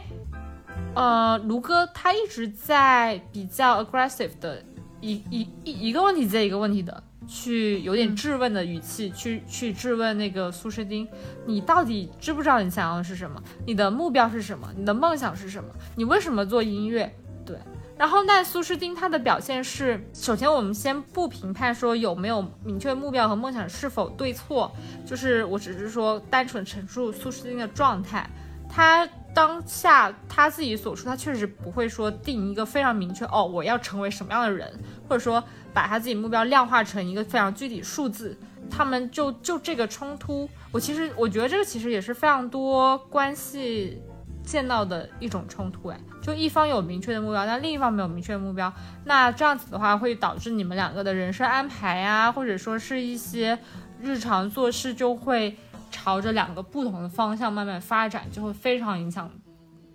[0.94, 4.62] 呃，卢哥他一直在比较 aggressive 的
[5.00, 7.02] 一一一一个问题接一个问题的。
[7.28, 11.08] 去有点质问的语气，去去质问那个苏诗丁，
[11.46, 13.42] 你到底知不知道你想要的是什么？
[13.66, 14.70] 你的目标是什么？
[14.76, 15.70] 你的梦想是什么？
[15.96, 17.14] 你为什么做音乐？
[17.46, 17.58] 对。
[17.98, 24.72] 然后那苏诗丁他的表现是，首先我们先不评判说有没有明确目标和梦想是否对错，
[25.06, 28.30] 就是我只是说单纯陈述苏诗丁的状态，
[28.70, 29.08] 他。
[29.34, 34.72] 当下他自己所说，他确实不会说定一个非常明确哦，我要成为什么样的人，
[35.10, 35.44] 或者说
[35.74, 38.38] 把他自己目标量化成一个非常具体数字。
[38.70, 44.02] 他们就就这个冲突，我其实我觉得这个其实也是非常多关系
[44.44, 45.90] 见到的一种冲突。
[45.90, 48.72] 哎，就一方有明确的目标，但另一方没有明确的目标，
[49.06, 53.60] 那这样子的话会导致你们两个的人生安排啊，或者说是一些
[54.00, 55.58] 日常做事就会。
[55.94, 59.30] 朝着两个不同的方向慢慢发展，就会非常影响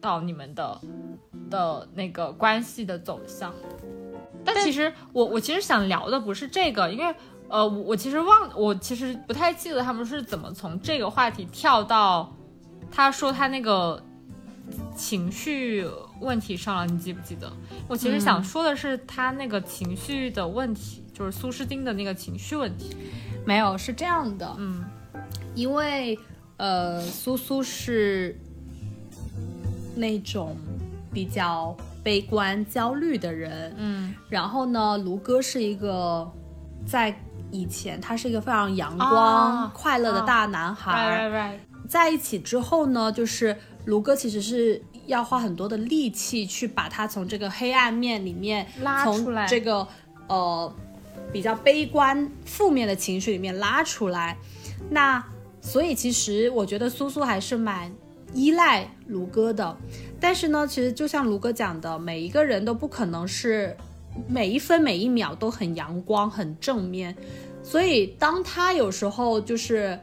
[0.00, 0.80] 到你们的
[1.50, 3.52] 的那个关系的走向。
[4.44, 7.14] 但其实我我其实想聊的不是这个，因为
[7.48, 12.32] 呃我我其实忘我其实不太记得他们是怎么从这个话题跳到
[12.90, 14.00] 他说他那个
[14.94, 15.84] 情绪
[16.20, 17.52] 问题上了，你记不记得？
[17.88, 22.96] 我其实想说的是他那个情绪的问题，就是苏诗丁的那个情绪问题。
[23.44, 24.84] 没有，是这样的，嗯。
[25.54, 26.18] 因为，
[26.56, 28.38] 呃，苏苏是
[29.96, 30.56] 那种
[31.12, 36.30] 比较悲观、焦虑的人，嗯，然后呢，卢哥是一个
[36.87, 37.14] 在
[37.50, 41.58] 以前他是一个非常阳光、快乐的大男孩，
[41.88, 43.56] 在一起之后呢，就是
[43.87, 49.87] 卢哥其实是要花很多的力气去把他从这个黑暗面里面拉出来，这个
[50.28, 50.72] 呃
[51.32, 54.37] 比较悲观、负面的情绪里面拉出来，
[54.90, 55.24] 那。
[55.68, 57.94] 所以其实我觉得苏苏还是蛮
[58.33, 59.76] 依赖卢哥的，
[60.18, 63.76] 但是呢，其实就像卢哥讲的，每一个人都不可能是
[64.26, 67.14] 每一分每一秒都很阳光、很正面。
[67.62, 70.00] 所以当他有时候就是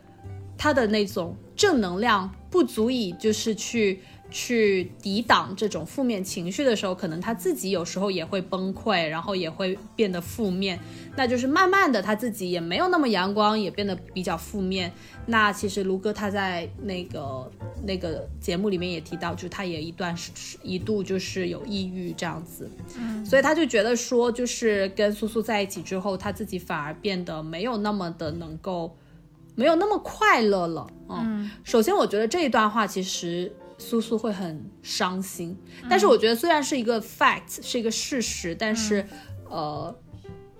[0.56, 4.00] 他的那种正能量不足以就是去。
[4.32, 10.78] 去抵挡这种负面情绪的时候，可能他自己有时候也会崩溃，然后也会变得负面。
[11.16, 14.92] 那就是慢慢的，他自己也没有那么阳光，也变得比较负面。
[15.26, 17.50] 那其实卢哥他在那个
[17.86, 22.70] 那个节目里面也提到，就是他也一段时一度就是有抑郁这样子。
[22.98, 28.94] 嗯，所以他就觉得说，就是跟苏苏在一起之后，他自己反而变得没有那么的能够，
[29.56, 30.86] 没有那么快乐了。
[31.08, 33.50] 嗯，首先我觉得这一段话其实。
[33.86, 35.56] 苏苏会很伤心，
[35.88, 39.06] 但是我觉得虽然是一个 fact，是一个事实，但是，
[39.48, 39.96] 呃，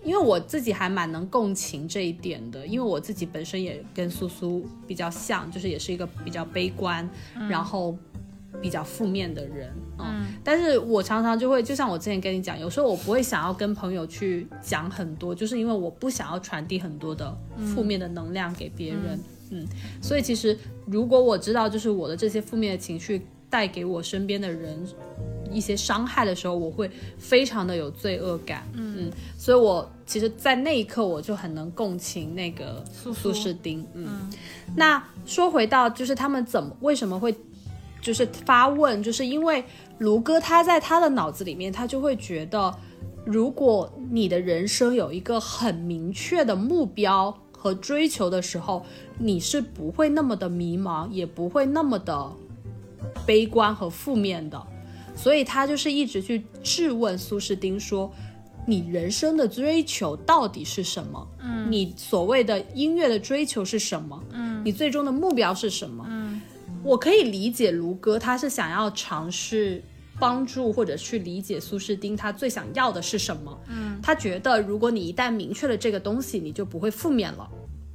[0.04, 7.10] 因为我自己还蛮能共情这一点的，因为我自己本身也跟苏苏比较像，就是也是一个比较悲观，
[7.50, 7.98] 然后
[8.62, 17.36] 比较负面的人，嗯，但是我常常就会，就像我之前跟你讲，有时候我不会想要跟朋友去讲很多，就是因为我不想要传递很多的
[17.74, 19.16] 负面的能量给别人。
[19.16, 19.24] 嗯，
[20.02, 24.86] 所以其实如果我知道，就是我的这些负面的情绪带给我身边的人
[25.52, 28.68] 一些伤害的时候，我会非常的有罪恶感。
[28.74, 33.86] 嗯，所以我其实，在那一刻我就很能共情那个苏苏士丁。
[33.94, 34.30] 嗯，
[34.76, 37.34] 那说回到就是他们怎么为什么会
[38.02, 39.64] 就是发问，就是因为
[40.00, 42.76] 卢哥他在他的脑子里面，他就会觉得，
[43.26, 47.34] 如果你的人生有一个很明确的目标。
[47.66, 48.86] 和追求的时候，
[49.18, 52.32] 你是不会那么的迷茫，也不会那么的
[53.26, 54.64] 悲观和负面的。
[55.16, 58.14] 所以他就是一直去质问苏士丁说
[58.68, 61.28] ：“你人生的追求到底是什么？
[61.40, 64.24] 嗯，你所谓的音乐的追求是什么？
[64.32, 66.06] 嗯，你最终的目标是什么？
[66.08, 66.40] 嗯，
[66.84, 69.84] 我可以理解卢哥他是想要尝试。”
[70.20, 73.60] 帮助或者去理解苏诗丁他最想要的是什么？
[73.68, 77.50] 嗯，他觉得如果你一旦明确了这个东西，你就不会负面了，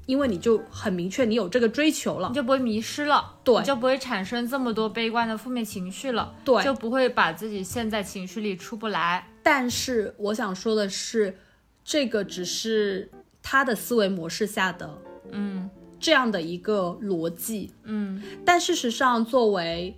[0.06, 9.26] 因为你就很明确你有这个追求了，你就不会迷失了，对，就不会产生这么多悲观的负面情绪了，对，就不会把自己陷在情绪里出不来。
[9.42, 11.38] 但是我想说的是，
[11.82, 13.10] 这个只是
[13.42, 14.98] 他的思维模式下的，
[15.30, 19.96] 嗯，这样的一个逻辑，嗯，但事实上作为。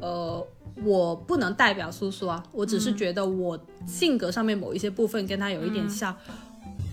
[0.00, 0.46] 呃，
[0.84, 6.14] 我不能代表苏苏啊，我只是觉得我性格上面某一些部分跟他有一点像。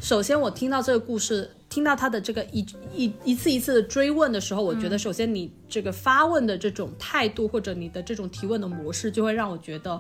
[0.02, 10.00] 首先，我听到这个故事，听到他的这个一一一次一次的追问的时候，我觉得首先你这个发问的这种态度，或者你的这种提问的模式，就会让我觉得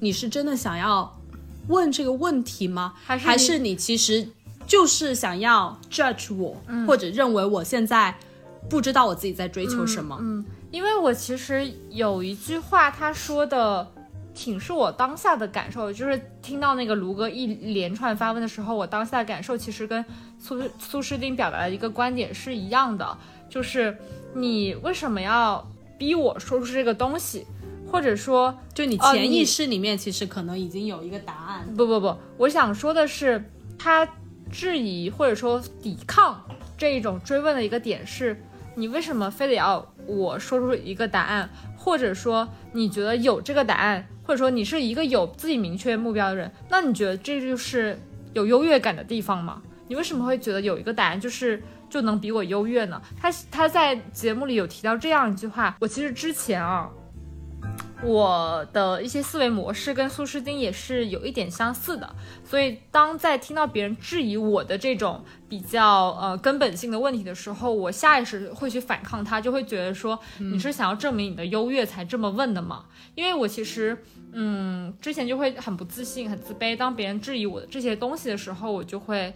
[0.00, 1.20] 你是真的想要
[1.68, 2.94] 问这个问题吗？
[3.04, 4.26] 还是还是你其实
[4.66, 6.56] 就是想要 judge 我，
[6.86, 8.16] 或者认为我现在
[8.68, 10.18] 不知道我自己在追求什么？
[10.20, 13.90] 嗯，因为我其实有一句话，他说的
[14.32, 20.04] 挺是我当下的感受，就是听到那个卢哥一连串发问的时候，我当下的感受其实跟
[20.38, 23.18] 苏苏诗丁表达的一个观点是一样的，
[23.48, 23.96] 就是
[24.34, 25.66] 你为什么要
[25.98, 27.44] 逼我说出这个东西，
[27.90, 31.66] 或者说就你哦你潜意识里面其实可能已经有一个答案。
[31.76, 33.44] 不不不，我想说的是，
[33.76, 34.08] 他
[34.50, 36.40] 质疑或者说抵抗
[36.78, 38.40] 这一种追问的一个点是，
[38.80, 48.00] 你为什么非得要我说出一个答案，或者说你觉得有这个答案，或者说你是一个有自己明确目标的人，那你觉得这就是
[48.32, 49.60] 有优越感的地方吗？
[49.86, 53.02] 你为什么会觉得有一个答案就是就能比我优越呢？
[53.20, 56.88] 他他在节目里有提到这样一句话，我其实之前啊。
[58.02, 72.86] 我的一些思维模式跟苏诗丁也是有一点相似的，所以当在听到别人质疑我的这种比较呃根本性的问题的时候，我下意识会去反抗他，就会觉得说你是想要证明你的优越才这么问的吗？
[73.14, 79.34] 因为我其实嗯之前就会很不自信、很自卑，当别人质疑我的这些东西的时候，我就会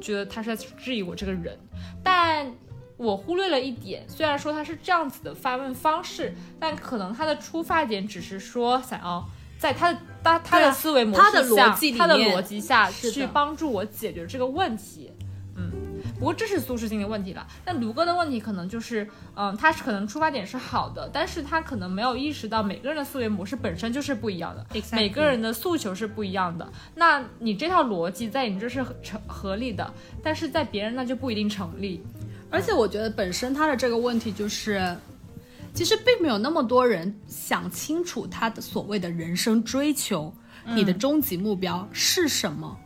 [0.00, 1.56] 觉得他是在质疑我这个人，
[2.02, 2.52] 但。
[3.00, 9.26] 我忽略了一点，虽然说他是这样子的发问方式，但可能他的出发点只是说想要
[9.58, 15.10] 在他的他他的思维模式他的下逻辑里他的逻辑下去帮助我解决这个问题。
[15.56, 15.72] 嗯，
[16.18, 17.46] 不过这是苏诗丁的问题了。
[17.64, 26.70] 那卢哥的问题可能就是，嗯，他是可能出发点是好的，但是他可能没有意识到每个人的思维模式本身就是不一样的 Exactly 每个人的诉求是不一样的。
[26.96, 29.90] 那你这套逻辑在你这是合成合理的，
[30.22, 32.04] 但是在别人那就不一定成立。
[32.50, 34.96] 而且我觉得本身他的这个问题就是，
[35.72, 40.34] 其实并没有那么多人想清楚他的所谓的人生追求，
[40.74, 42.76] 你的终极目标是什么。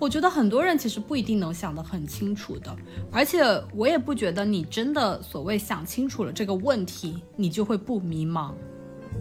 [0.00, 2.74] 我觉得很多人其实不一定能想得很清楚的，
[3.12, 3.42] 而且
[3.74, 8.54] 我也不觉得你真的所谓想清楚了这个问题，你就会不迷茫。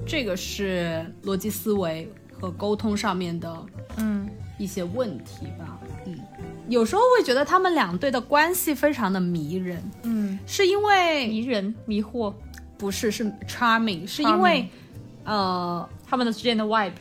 [0.06, 2.10] 这个是逻辑思维
[2.40, 3.66] 和沟通上面的，
[3.98, 4.30] 嗯，
[4.60, 5.80] 一些问题吧。
[6.06, 6.16] 嗯，
[6.68, 12.32] 有时候会觉得他们两对的关系非常的迷人，嗯，是因为迷人迷惑
[12.78, 14.70] 不是是 charming，是因为
[15.24, 16.92] 呃他们的之间的 vibe。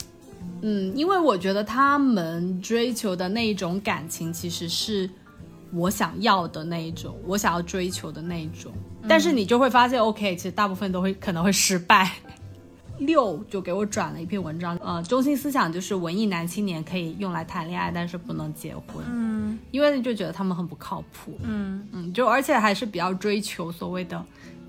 [0.63, 5.09] 嗯，因为我觉得他们追求的那一种感情，其实是
[5.73, 8.73] 我想要的那一种，我想要追求的那一种。
[9.07, 12.13] 但是你就会发现，OK，其实大部分都会可能会失败。
[12.99, 19.05] 六就给我转了一篇文章，呃，中心思想就是文艺男青年可以用来谈恋爱，但是不能结婚。
[19.07, 21.39] 嗯因为就觉得他们很不靠谱。
[21.43, 24.25] 嗯嗯，就而且还是比较追求所谓的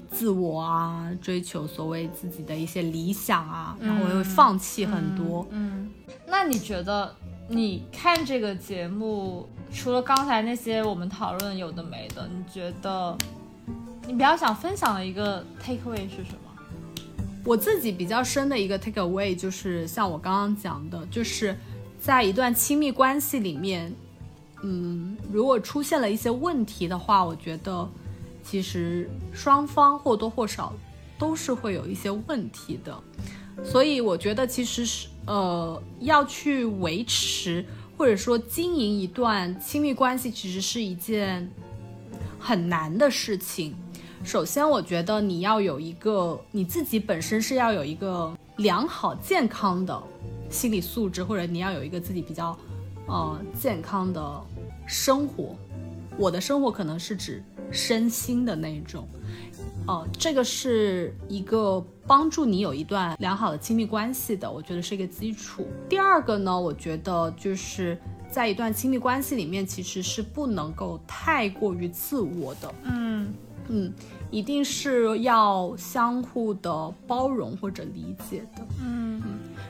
[0.09, 5.45] 自我啊，追求所谓自己的一些理想啊，然后会放弃很多。
[5.51, 5.89] 嗯，
[6.27, 7.13] 那你觉得
[7.47, 13.17] 你看这个节目，除了刚才那些我们讨论有的没的，你觉得
[14.07, 16.48] 你比较想分享的一个 take away 是什么？
[17.45, 21.57] 我自己比较深的一个 take away 就是像我刚刚讲的，就是
[21.99, 23.91] 在一段亲密关系里面，
[24.61, 27.89] 嗯，如果出现了一些问题的话，我觉得
[28.43, 30.73] 其实双方或多或少
[31.17, 33.01] 都是会有一些问题的，
[33.63, 37.65] 所以我觉得其实是呃要去维持
[37.97, 41.49] 或者说经营一段亲密关系，其实是一件
[42.37, 43.73] 很难的事情。
[44.23, 50.03] 首先，我觉得你要有一个你自己本身是要有一个良好健康的
[50.49, 52.55] 心理素质，或者你要有一个自己比较
[53.07, 54.41] 呃健康的
[54.85, 55.55] 生活。
[56.17, 57.41] 我的生活可能是指
[57.71, 59.07] 身心的那一种，
[59.87, 65.65] 呃，这个是一个帮助你有一段良好的亲密关系的，我觉得是一个基础。
[65.87, 67.97] 第二个呢，我觉得就是
[68.29, 72.75] 在一段亲密关系里面，其实是不能够太过于自我的。
[72.83, 73.33] 嗯
[73.69, 73.93] 嗯，
[74.31, 79.21] 一定是要相互的包容或者理解的，嗯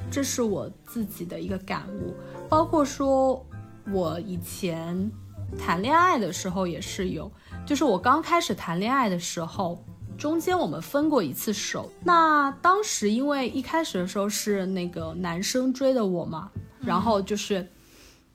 [0.10, 2.16] 这是我自己的一个感悟。
[2.50, 3.46] 包括说，
[3.92, 5.12] 我以前
[5.58, 7.32] 谈恋爱的时候也是有，
[7.66, 9.84] 就是我刚开始谈恋爱的时候，
[10.18, 11.92] 中间我们分过一次手。
[12.04, 16.50] 那当时因为一开始的时候是那个男生追的我嘛，
[16.82, 17.68] 然后就是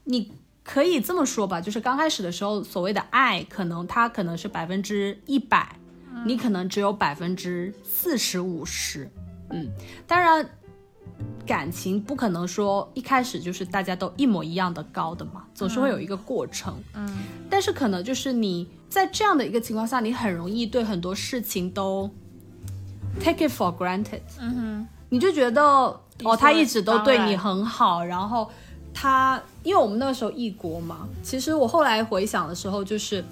[0.04, 0.30] 你
[0.64, 5.76] 可以这么说吧，就是刚开始的时候，所谓的爱，可能它可能是百分之一百，
[6.24, 9.08] 你可能只有百分之四十五十，
[9.50, 9.68] 嗯，
[10.06, 10.48] 当然，
[11.46, 16.74] 感情不可能说一开始就是大家都一模一样的高的嘛，总是会有一个过程。
[16.94, 17.08] 嗯，
[17.50, 22.10] 但是可能就是你在这样的一个情况下，你很容易对很多事情都
[23.20, 24.22] take it for granted。
[24.40, 28.50] 嗯哼，你就觉得哦，他一直都对你很好，然后
[28.94, 33.22] 他，因为我们那个时候异国嘛，其实我后来回想的时候，就是，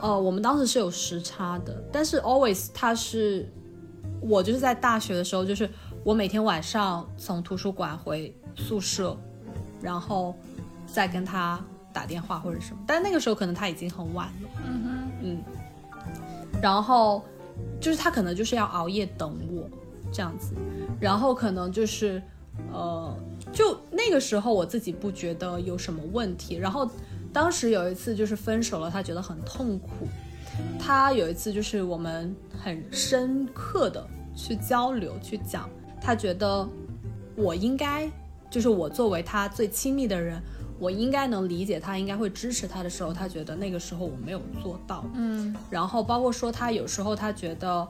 [0.00, 3.48] 呃，我们当时是有时差的，但是 always 他是，
[4.20, 5.70] 我就是在大学的时候，就是
[6.02, 9.16] 我每天晚上从图书馆回宿舍，
[9.80, 10.34] 然后
[10.84, 11.62] 再跟他
[11.92, 15.42] 打电话或者什么，但那个时候可能他已经很晚了，嗯哼，嗯，
[16.60, 17.24] 然后
[17.80, 19.70] 就是他可能就是要熬夜等我
[20.12, 20.54] 这样子，
[21.00, 22.20] 然后可能就是
[22.72, 23.16] 呃，
[23.54, 26.90] 就那个时候我自己不觉得有什么问题，然后
[27.32, 30.08] 当时有一次就是分手了，他觉得很痛苦，
[30.78, 36.68] 他有一次就是我们很深刻的去交流去讲，他觉得
[37.36, 38.10] 我应该
[38.50, 40.42] 就是我作为他最亲密的人。
[40.80, 45.04] 我应该能理解他，应该会支持他的时候，他觉得那个时候我没有做到。
[45.14, 47.88] 嗯然后包括说他有时候他觉得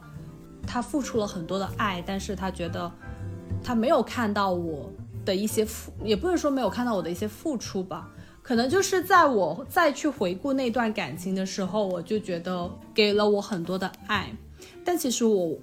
[0.66, 2.92] 他付出了很多的爱，但是他觉得
[3.64, 4.92] 他没有看到我
[5.24, 8.10] 的一些付，也不是说没有看到我的一些付出吧，
[8.42, 14.30] 可能就是在我再去回顾那段感情的时候，我就觉得给了我很多的爱，
[14.84, 15.56] 但其实我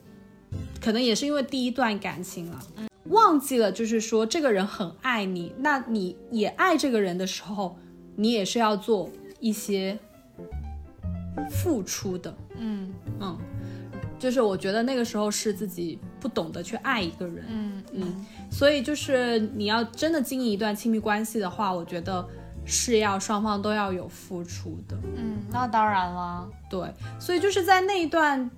[0.82, 2.60] 可能也是因为第一段感情了。
[3.06, 7.76] 忘记了，就是说这个人很爱你，那你也爱这个人的时候，
[8.16, 9.10] 你也是要做
[9.40, 9.98] 一些
[11.50, 12.34] 付出的。
[12.58, 13.38] 嗯嗯，
[14.20, 22.26] 就是我觉得那个时候是自己不懂得去爱一个人，嗯嗯，所以就是你要真的经营一段亲密关系的话，我觉得
[22.64, 26.48] 是要双方都要有付出的，嗯，那当然了。
[26.70, 28.50] 对，所以就是在那一段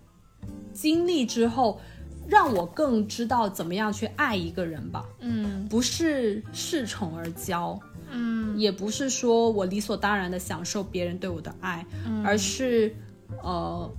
[0.74, 1.80] 经历之后，
[2.28, 5.66] 让我更知道怎么样去爱一个人吧，嗯。
[5.70, 7.80] 不是恃宠而骄，
[8.12, 8.58] 嗯。
[8.60, 11.84] 也不是说我理所当然的享受别人对我的爱，
[12.24, 12.96] 而是
[13.42, 13.90] 呃，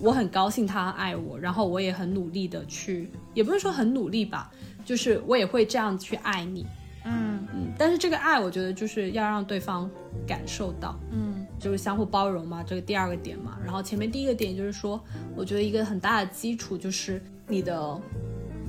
[0.00, 4.50] 我很高兴他爱我，然后我也很努力的去，也不是说很努力吧，
[4.84, 6.66] 就是我也会这样去爱你，
[7.04, 9.90] 嗯嗯，但是这个爱我觉得就是要让对方
[10.26, 13.58] 感受到，嗯就是相互包容嘛，这个第二个点嘛。
[13.62, 14.98] 然后前面第一个点就是说，
[15.36, 18.00] 我觉得一个很大的基础就是你的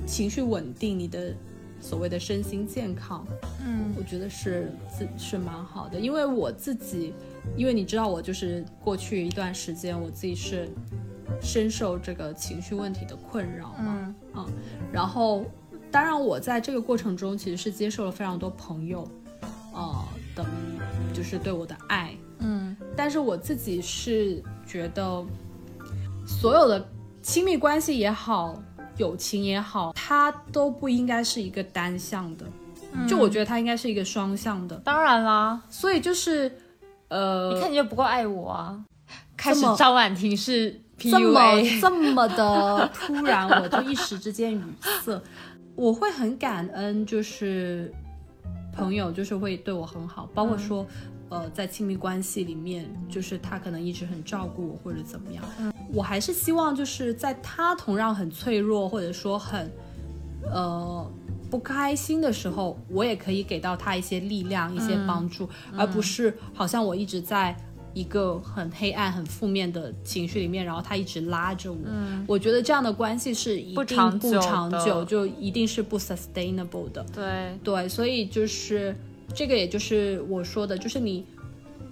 [0.04, 1.34] 情绪稳定，你的
[1.80, 3.26] 所谓的身心健康，
[3.64, 5.98] 嗯我觉得是是是蛮好的。
[5.98, 7.14] 因为我自己，
[7.56, 10.68] 因为你知道我就是过去一段时间我自己是
[11.40, 14.46] 深受这个情绪问题的困扰嘛，嗯
[14.92, 15.44] 然后
[15.90, 19.06] 当然我在这个过程中其实是接受了非常多朋友，
[19.72, 20.04] 呃
[20.34, 20.44] 的，
[21.14, 25.24] 就是对我的爱，嗯但是我自己是觉得，
[26.26, 26.86] 所有的
[27.22, 28.60] 亲密关系也好，
[28.96, 32.46] 友情也好，它都不应该是一个单向的，
[33.08, 34.76] 就我觉得它应该是一个双向的。
[34.84, 35.62] 当然啦。
[35.70, 36.50] 所以就是，
[37.08, 38.84] 呃，一看你就不够爱我啊！
[39.36, 40.80] 开始张婉婷是
[41.10, 41.40] 这么
[41.80, 44.62] 这么的 突然，我就一时之间语
[45.02, 45.20] 塞。
[45.74, 47.92] 我会很感恩，就是
[48.72, 50.86] 朋友就是会对我很好，包括说，
[51.28, 55.42] 呃，在亲密关系里面，就是他可能一直很照顾我或者怎么样。
[55.92, 59.70] 我还是希望就是在他同样很脆弱或者说很，
[60.50, 61.10] 呃。
[61.50, 65.46] 不开心的时候，我也可以给到他一些力量、一些帮助，
[65.76, 67.54] 而不是好像我一直在
[67.94, 71.78] 一个很黑暗、很负面的情绪里面，然后他一直拉着我。
[72.26, 77.04] 我觉得这样的关系是一不定不长久的长久，就一定是不 sustainable 的。
[77.14, 78.96] 对，对，所以就是
[79.34, 81.24] 这个，也就是我说的，就是你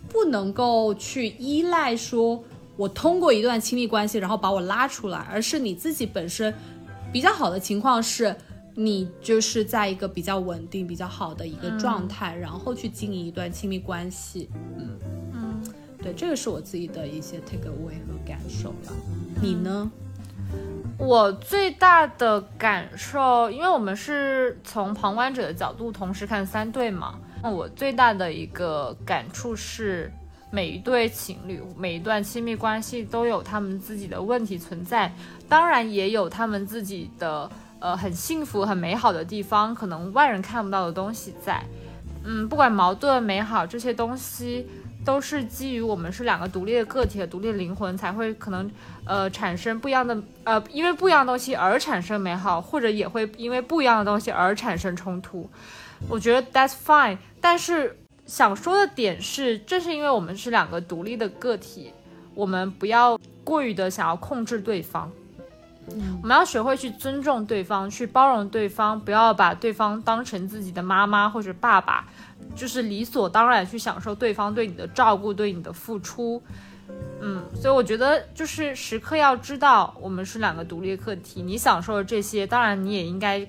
[0.09, 2.43] 不能够去依赖说，
[2.77, 6.55] 我通过一段亲密关系，然后把我拉出来，而是你自己本身
[7.13, 8.35] 比较好的情况是。
[8.77, 14.49] 你就是在一个比较稳定、比较好的一个状态，然后去经营一段亲密关系。
[14.79, 14.99] 嗯
[15.35, 15.63] 嗯，
[16.03, 18.93] 对，这个是我自己的一些 take away 和感受了。
[19.41, 19.91] 你呢？
[20.99, 30.13] 我最大的感受，因为我们是从旁观者的角度同时看三对嘛，那我最大的一个感触是，
[30.51, 35.11] 每一对情侣、每一段亲密关系都有他们自己的问题存在，
[35.49, 41.63] 当然也有他们自己的呃很幸福、很美好的地方，可能外人看不到的东西在。
[42.25, 44.67] 嗯，不管矛盾、美好这些东西，
[45.05, 48.71] 都是基于我们是两个独立的个体独立的灵魂，才会可能
[49.05, 55.49] 呃产生不一样的呃，因为不一样的东西而产生美好，或者也会因为不一样的东西而产生冲突。
[56.09, 61.93] 我觉得 that's fine，但是想说的点是，正是因为我们是两个独立的个体，
[62.35, 65.11] 我们不要过于的想要控制对方。
[66.23, 72.07] 我们要学会去尊重对方，去包容对方，不要把对方当成自己的妈妈或者爸爸，
[72.55, 76.43] 就是理所当然去享受对方对你的照顾、对你的付出。
[77.21, 81.41] 嗯，所以我觉得就是时刻要知道，我们是两个独立的个体。
[81.43, 83.47] 你享受了这些，当然你也应该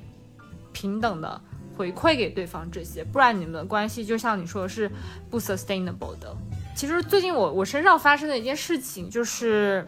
[0.71, 1.41] 平等的
[1.75, 4.89] 回馈给对方这些，不然你们的关系就像你说的是
[5.29, 6.35] 不 sustainable 的。
[6.75, 9.85] 其实最近我我身上发生的一件事情，就是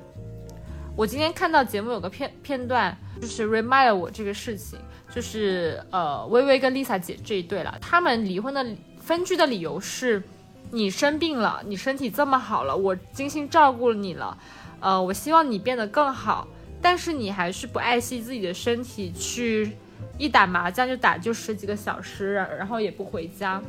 [0.95, 4.77] 我今天看到节目有个片片段，就是 remind 了我这个事情，
[5.13, 8.63] 就是呃微微跟 Lisa 姐这一对了，他们离婚的
[9.01, 10.21] 分居的理由是，
[10.69, 14.37] 你生病了，你身体这么好了，我精心照顾你了，
[14.79, 16.47] 呃，我希望你变得更好，
[16.79, 19.71] 但是你还是不爱惜自己的身体，去
[20.19, 23.59] 一打麻将就打就十几个小时，然然后也不回家。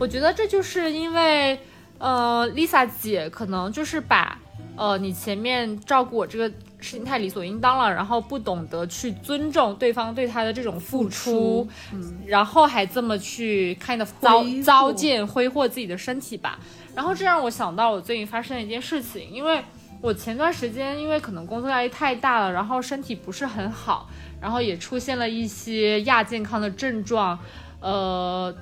[0.00, 1.58] 我觉得这就是因为。
[1.96, 4.36] 呃，Lisa 姐可能就是把，
[4.76, 6.48] 呃，你前面照顾我这个
[6.80, 16.58] 事情太理所应当了，然后不懂得去尊重对方对他的这种付出，嗯，然后还这么去 kind of 糟糟践挥霍自己的身体吧。
[16.94, 19.62] 然后这让我想到我最近发生的一件事情，因为
[20.00, 24.08] 我前段时间因为可能工作压力太大了，然后身体不是很好，
[24.40, 27.38] 然后也出现了一些亚健康的症状，
[27.80, 28.54] 呃。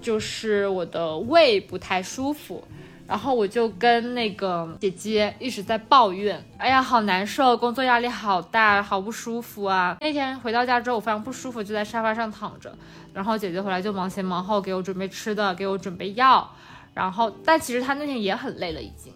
[0.00, 2.62] 就是我的胃不太舒服，
[3.08, 9.96] 然后我就跟那个姐姐一直在抱怨，哎呀，好难受，工作压力好大，好不舒服啊。
[10.02, 12.70] 那天回到家之后，我非常不舒服，就在沙发上躺着，
[13.14, 16.46] 然后姐姐回来就忙前忙后给我准备吃的，给我准备药，
[16.92, 19.10] 然后但其实她那天也很累了已经，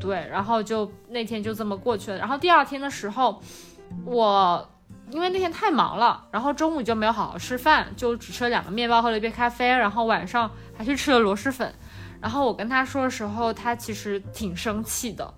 [0.00, 2.16] 对，然后就那天就这么过去了。
[2.16, 3.40] 然后第二天的时候，
[4.04, 4.68] 我。
[5.10, 11.72] 因为那天太忙了，然后中午就没有好好吃饭，就只吃了两个面包，喝了一杯咖啡，然后晚上还去吃了螺蛳粉。
[12.20, 15.32] 然后我跟他说的时候，他其实挺生气的，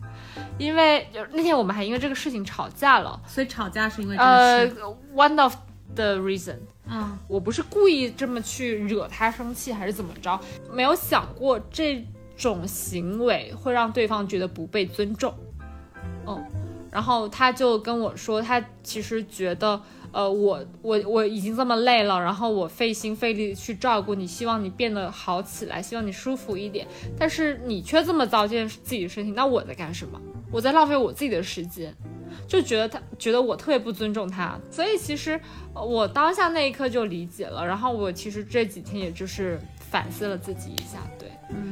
[0.59, 3.20] 因为那天我们还因为这个事情吵架了。
[3.26, 4.66] 所以吵架是因为呃
[5.14, 5.55] ，one of
[5.95, 6.57] the reason。
[6.89, 10.41] 嗯，我不是故意这么去惹他生气，还是怎么着？
[10.72, 12.05] 没有想过这
[12.37, 15.35] 种行为会让对方觉得不被尊重。
[16.26, 16.45] 嗯。
[16.91, 19.81] 然后他就跟我说，他其实觉得，
[20.12, 26.86] 呃，我我我已经这么累了，然后我费心费力去照顾你，希望你变得好起来，希望你舒服一点，
[27.18, 30.20] 但是你却这么糟践自己的身体，那我在干什么？
[30.50, 31.94] 我在浪费我自己的时间，
[32.48, 35.40] 就觉得他觉得我特别不尊重他，所以其实
[35.74, 41.28] 我当下那一刻就理解了，然后我其实这几天也就是反思了自己一下，对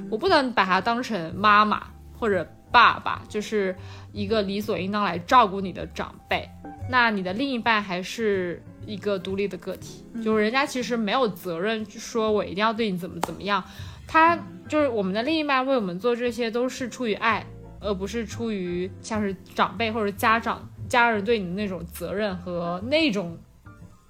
[0.09, 2.49] 我不能把他当成妈妈或者。
[2.71, 3.75] 爸爸就是
[4.12, 6.49] 一个理所应当来照顾你的长辈，
[6.91, 13.62] 那你的另一半还是一个独立的个体，就是人家其实没有责任说我一定要对你怎么怎么样，
[14.07, 14.39] 他
[14.69, 17.45] 就是我们的另一半为我们做这些都是出于爱，
[17.81, 23.39] 而不是出于像是长辈或者家长家人对你的那种责任和那种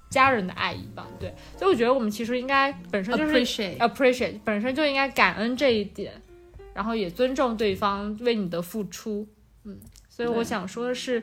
[0.09, 1.07] 家人的爱意吧。
[1.19, 3.45] 对，所以我觉得我们其实应该本身就是
[3.77, 6.13] appreciate，本身就应该感恩这一点。
[6.79, 9.27] 然后也尊重对方为你的付出，
[9.65, 9.77] 嗯，
[10.07, 11.21] 所以我想说的是，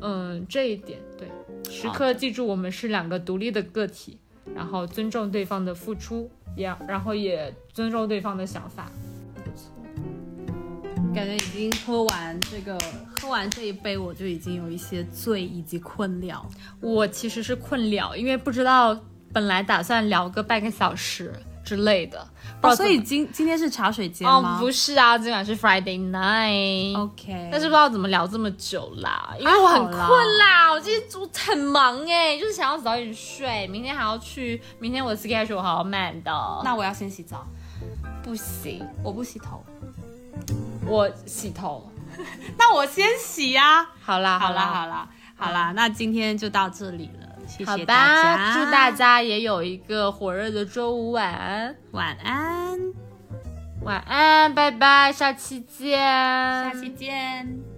[0.00, 1.28] 嗯，这一点对，
[1.70, 4.16] 时刻记住我们是两个独立的个体，
[4.54, 8.90] 然后尊重对方的付出，也然后也尊重对方的想法。
[9.34, 9.74] 不错，
[11.14, 12.78] 感觉已经喝完这个，
[13.20, 16.48] 喝完这一杯，我就已经有一些醉以及困了。
[16.80, 18.98] 我其实是困了，因为不知道
[19.34, 21.30] 本来打算聊个半个小时。
[21.64, 22.24] 之类的，
[22.76, 24.56] 所以今今天是茶水间吗？
[24.56, 26.96] 哦，不是啊，今晚是 Friday night。
[26.96, 36.30] OK，但是不知道怎么聊这么久啦，因为我很困啦，我今天我很忙哎，就是想要早点睡，明天还要去，明天我的 schedule 好满的。
[36.62, 37.46] 那我要先洗澡，
[38.22, 39.64] 不行，我不洗头，
[40.86, 41.90] 我洗头，
[42.58, 43.86] 那我先洗呀。
[44.02, 47.23] 好啦，好啦，好啦，好啦，那今天就到这里了。
[47.66, 52.78] 好吧，祝大家也有一个火热的周五，晚安，晚安，
[53.82, 57.73] 晚安，拜拜，下期见，下期见。